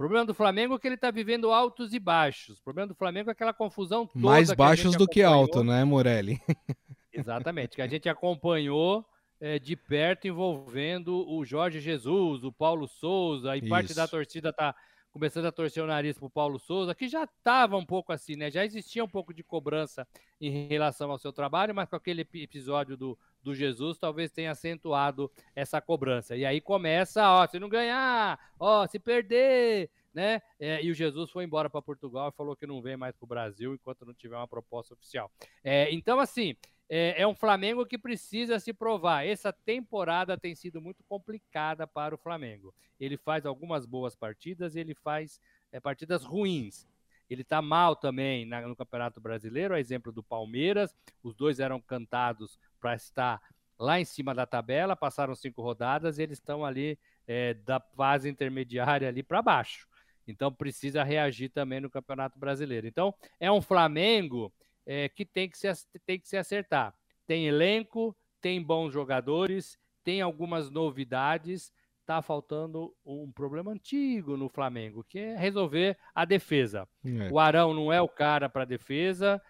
problema 0.00 0.24
do 0.24 0.32
Flamengo 0.32 0.74
é 0.74 0.78
que 0.78 0.88
ele 0.88 0.94
está 0.94 1.10
vivendo 1.10 1.52
altos 1.52 1.92
e 1.92 1.98
baixos. 1.98 2.58
O 2.58 2.64
problema 2.64 2.88
do 2.88 2.94
Flamengo 2.94 3.28
é 3.28 3.32
aquela 3.32 3.52
confusão 3.52 4.06
toda. 4.06 4.24
Mais 4.24 4.50
baixos 4.50 4.96
do 4.96 5.06
que 5.06 5.22
alto, 5.22 5.62
né, 5.62 5.84
Morelli? 5.84 6.40
Exatamente, 7.12 7.76
que 7.76 7.82
a 7.82 7.86
gente 7.86 8.08
acompanhou 8.08 9.04
é, 9.38 9.58
de 9.58 9.76
perto 9.76 10.26
envolvendo 10.26 11.28
o 11.28 11.44
Jorge 11.44 11.80
Jesus, 11.80 12.44
o 12.44 12.50
Paulo 12.50 12.88
Souza, 12.88 13.54
e 13.54 13.58
Isso. 13.58 13.68
parte 13.68 13.92
da 13.92 14.08
torcida 14.08 14.48
está 14.48 14.74
começando 15.12 15.44
a 15.44 15.52
torcer 15.52 15.84
o 15.84 15.86
nariz 15.86 16.16
para 16.16 16.28
o 16.28 16.30
Paulo 16.30 16.58
Souza, 16.58 16.94
que 16.94 17.06
já 17.06 17.24
estava 17.24 17.76
um 17.76 17.84
pouco 17.84 18.10
assim, 18.10 18.36
né? 18.36 18.50
Já 18.50 18.64
existia 18.64 19.04
um 19.04 19.08
pouco 19.08 19.34
de 19.34 19.42
cobrança 19.42 20.08
em 20.40 20.66
relação 20.66 21.10
ao 21.10 21.18
seu 21.18 21.30
trabalho, 21.32 21.74
mas 21.74 21.90
com 21.90 21.96
aquele 21.96 22.26
episódio 22.32 22.96
do, 22.96 23.18
do 23.42 23.54
Jesus 23.54 23.98
talvez 23.98 24.30
tenha 24.30 24.50
acentuado 24.50 25.30
essa 25.54 25.80
cobrança. 25.80 26.36
E 26.36 26.44
aí 26.44 26.60
começa, 26.60 27.28
ó, 27.28 27.46
se 27.46 27.58
não 27.58 27.68
ganhar, 27.68 28.38
ó, 28.58 28.86
se 28.86 28.98
perder, 28.98 29.90
né? 30.12 30.42
É, 30.58 30.82
e 30.82 30.90
o 30.90 30.94
Jesus 30.94 31.30
foi 31.30 31.44
embora 31.44 31.70
para 31.70 31.82
Portugal 31.82 32.28
e 32.28 32.36
falou 32.36 32.56
que 32.56 32.66
não 32.66 32.82
vem 32.82 32.96
mais 32.96 33.16
para 33.16 33.24
o 33.24 33.28
Brasil 33.28 33.74
enquanto 33.74 34.04
não 34.04 34.14
tiver 34.14 34.36
uma 34.36 34.48
proposta 34.48 34.94
oficial. 34.94 35.30
É, 35.62 35.92
então, 35.92 36.18
assim, 36.20 36.56
é, 36.88 37.22
é, 37.22 37.26
um 37.26 37.34
Flamengo 37.34 37.86
que 37.86 37.96
precisa 37.96 38.58
se 38.58 38.72
provar. 38.72 39.24
Essa 39.24 39.52
temporada 39.52 40.36
tem 40.36 40.56
sido 40.56 40.80
muito 40.80 41.04
complicada 41.04 41.86
para 41.86 42.14
o 42.14 42.18
Flamengo. 42.18 42.74
Ele 42.98 43.16
faz 43.16 43.46
algumas 43.46 43.86
boas 43.86 44.16
partidas, 44.16 44.74
ele 44.74 44.94
faz 44.94 45.40
é, 45.70 45.78
partidas 45.78 46.24
ruins. 46.24 46.86
Ele 47.30 47.42
está 47.42 47.62
mal 47.62 47.94
também 47.94 48.44
na, 48.44 48.60
no 48.62 48.74
Campeonato 48.74 49.20
Brasileiro, 49.20 49.72
a 49.72 49.80
exemplo 49.80 50.10
do 50.10 50.22
Palmeiras. 50.22 50.94
Os 51.22 51.34
dois 51.34 51.60
eram 51.60 51.80
cantados 51.80 52.58
para 52.80 52.94
estar 52.96 53.40
lá 53.78 54.00
em 54.00 54.04
cima 54.04 54.34
da 54.34 54.44
tabela, 54.44 54.96
passaram 54.96 55.34
cinco 55.34 55.62
rodadas 55.62 56.18
e 56.18 56.22
eles 56.22 56.38
estão 56.38 56.64
ali 56.64 56.98
é, 57.26 57.54
da 57.54 57.80
fase 57.80 58.28
intermediária 58.28 59.08
ali 59.08 59.22
para 59.22 59.40
baixo. 59.40 59.88
Então 60.26 60.52
precisa 60.52 61.02
reagir 61.02 61.48
também 61.48 61.80
no 61.80 61.88
Campeonato 61.88 62.38
Brasileiro. 62.38 62.86
Então 62.86 63.14
é 63.38 63.50
um 63.50 63.62
Flamengo 63.62 64.52
é, 64.84 65.08
que 65.08 65.24
tem 65.24 65.48
que, 65.48 65.56
se, 65.56 65.68
tem 66.04 66.18
que 66.18 66.28
se 66.28 66.36
acertar. 66.36 66.94
Tem 67.26 67.46
elenco, 67.46 68.14
tem 68.40 68.62
bons 68.62 68.92
jogadores, 68.92 69.78
tem 70.02 70.20
algumas 70.20 70.70
novidades. 70.70 71.72
Está 72.10 72.22
faltando 72.22 72.92
um 73.06 73.30
problema 73.30 73.70
antigo 73.70 74.36
no 74.36 74.48
Flamengo, 74.48 75.04
que 75.04 75.16
é 75.16 75.36
resolver 75.36 75.96
a 76.12 76.24
defesa. 76.24 76.88
É. 77.04 77.30
O 77.30 77.38
Arão 77.38 77.72
não 77.72 77.92
é 77.92 78.02
o 78.02 78.08
cara 78.08 78.48
para 78.48 78.64
defesa, 78.64 79.40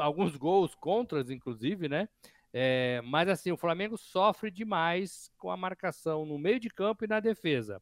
alguns 0.00 0.34
gols 0.34 0.74
contras, 0.74 1.30
inclusive, 1.30 1.88
né? 1.88 2.08
É, 2.52 3.00
mas 3.04 3.28
assim, 3.28 3.52
o 3.52 3.56
Flamengo 3.56 3.96
sofre 3.96 4.50
demais 4.50 5.30
com 5.38 5.48
a 5.48 5.56
marcação 5.56 6.26
no 6.26 6.36
meio 6.40 6.58
de 6.58 6.68
campo 6.68 7.04
e 7.04 7.08
na 7.08 7.20
defesa. 7.20 7.80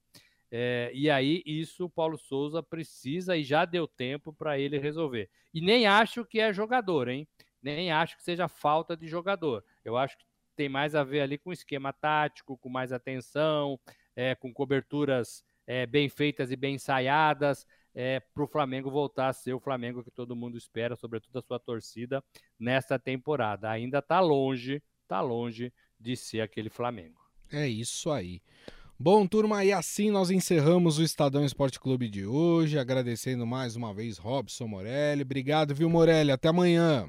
É, 0.50 0.90
e 0.92 1.08
aí, 1.08 1.42
isso 1.46 1.86
o 1.86 1.90
Paulo 1.90 2.18
Souza 2.18 2.62
precisa 2.62 3.38
e 3.38 3.42
já 3.42 3.64
deu 3.64 3.88
tempo 3.88 4.34
para 4.34 4.58
ele 4.58 4.78
resolver. 4.78 5.30
E 5.54 5.62
nem 5.62 5.86
acho 5.86 6.26
que 6.26 6.40
é 6.40 6.52
jogador, 6.52 7.08
hein? 7.08 7.26
Nem 7.62 7.90
acho 7.90 8.18
que 8.18 8.22
seja 8.22 8.48
falta 8.48 8.94
de 8.94 9.08
jogador. 9.08 9.64
Eu 9.82 9.96
acho 9.96 10.18
que 10.18 10.26
tem 10.54 10.68
mais 10.68 10.94
a 10.94 11.02
ver 11.02 11.22
ali 11.22 11.38
com 11.38 11.52
esquema 11.52 11.90
tático, 11.90 12.58
com 12.58 12.68
mais 12.68 12.92
atenção, 12.92 13.78
é, 14.16 14.34
com 14.34 14.52
coberturas 14.52 15.44
é, 15.66 15.86
bem 15.86 16.08
feitas 16.08 16.50
e 16.50 16.56
bem 16.56 16.76
ensaiadas, 16.76 17.66
é, 17.94 18.20
para 18.20 18.44
o 18.44 18.46
Flamengo 18.46 18.90
voltar 18.90 19.28
a 19.28 19.32
ser 19.32 19.52
o 19.54 19.60
Flamengo 19.60 20.02
que 20.02 20.10
todo 20.10 20.36
mundo 20.36 20.56
espera, 20.56 20.96
sobretudo 20.96 21.38
a 21.38 21.42
sua 21.42 21.58
torcida, 21.58 22.22
nesta 22.58 22.98
temporada. 22.98 23.70
Ainda 23.70 23.98
está 23.98 24.20
longe, 24.20 24.82
está 25.02 25.20
longe 25.20 25.72
de 25.98 26.16
ser 26.16 26.40
aquele 26.40 26.68
Flamengo. 26.68 27.20
É 27.50 27.66
isso 27.68 28.10
aí. 28.10 28.40
Bom, 28.98 29.26
turma, 29.26 29.64
e 29.64 29.72
assim 29.72 30.10
nós 30.10 30.30
encerramos 30.30 30.98
o 30.98 31.02
Estadão 31.02 31.44
Esporte 31.44 31.78
Clube 31.78 32.08
de 32.08 32.24
hoje, 32.24 32.78
agradecendo 32.78 33.46
mais 33.46 33.76
uma 33.76 33.92
vez 33.92 34.16
Robson 34.16 34.66
Morelli. 34.66 35.22
Obrigado, 35.22 35.74
viu, 35.74 35.88
Morelli? 35.90 36.32
Até 36.32 36.48
amanhã. 36.48 37.08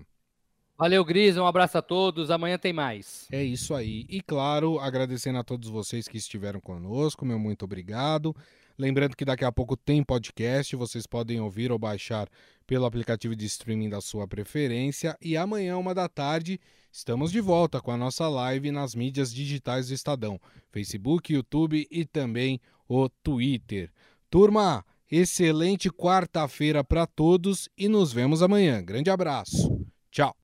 Valeu, 0.77 1.03
Gris, 1.03 1.37
um 1.37 1.45
abraço 1.45 1.77
a 1.77 1.81
todos. 1.81 2.29
Amanhã 2.29 2.57
tem 2.57 2.71
mais. 2.71 3.27
É 3.31 3.43
isso 3.43 3.73
aí. 3.73 4.05
E 4.07 4.21
claro, 4.21 4.79
agradecendo 4.79 5.39
a 5.39 5.43
todos 5.43 5.69
vocês 5.69 6.07
que 6.07 6.17
estiveram 6.17 6.59
conosco, 6.59 7.25
meu 7.25 7.39
muito 7.39 7.65
obrigado. 7.65 8.35
Lembrando 8.77 9.15
que 9.15 9.25
daqui 9.25 9.43
a 9.43 9.51
pouco 9.51 9.75
tem 9.75 10.03
podcast, 10.03 10.75
vocês 10.75 11.07
podem 11.07 11.41
ouvir 11.41 11.71
ou 11.71 11.79
baixar 11.79 12.29
pelo 12.67 12.85
aplicativo 12.85 13.35
de 13.35 13.45
streaming 13.45 13.89
da 13.89 13.99
sua 13.99 14.27
preferência. 14.27 15.17
E 15.19 15.35
amanhã, 15.35 15.77
uma 15.77 15.95
da 15.95 16.07
tarde, 16.07 16.59
estamos 16.91 17.31
de 17.31 17.41
volta 17.41 17.81
com 17.81 17.89
a 17.89 17.97
nossa 17.97 18.27
live 18.27 18.69
nas 18.69 18.93
mídias 18.93 19.33
digitais 19.33 19.87
do 19.87 19.95
Estadão: 19.95 20.39
Facebook, 20.69 21.33
YouTube 21.33 21.87
e 21.89 22.05
também 22.05 22.61
o 22.87 23.09
Twitter. 23.09 23.91
Turma, 24.29 24.85
Excelente 25.09 25.89
quarta-feira 25.89 26.83
para 26.83 27.07
todos 27.07 27.69
e 27.77 27.87
nos 27.87 28.11
vemos 28.11 28.43
amanhã. 28.43 28.83
Grande 28.83 29.09
abraço. 29.09 29.85
Tchau. 30.11 30.37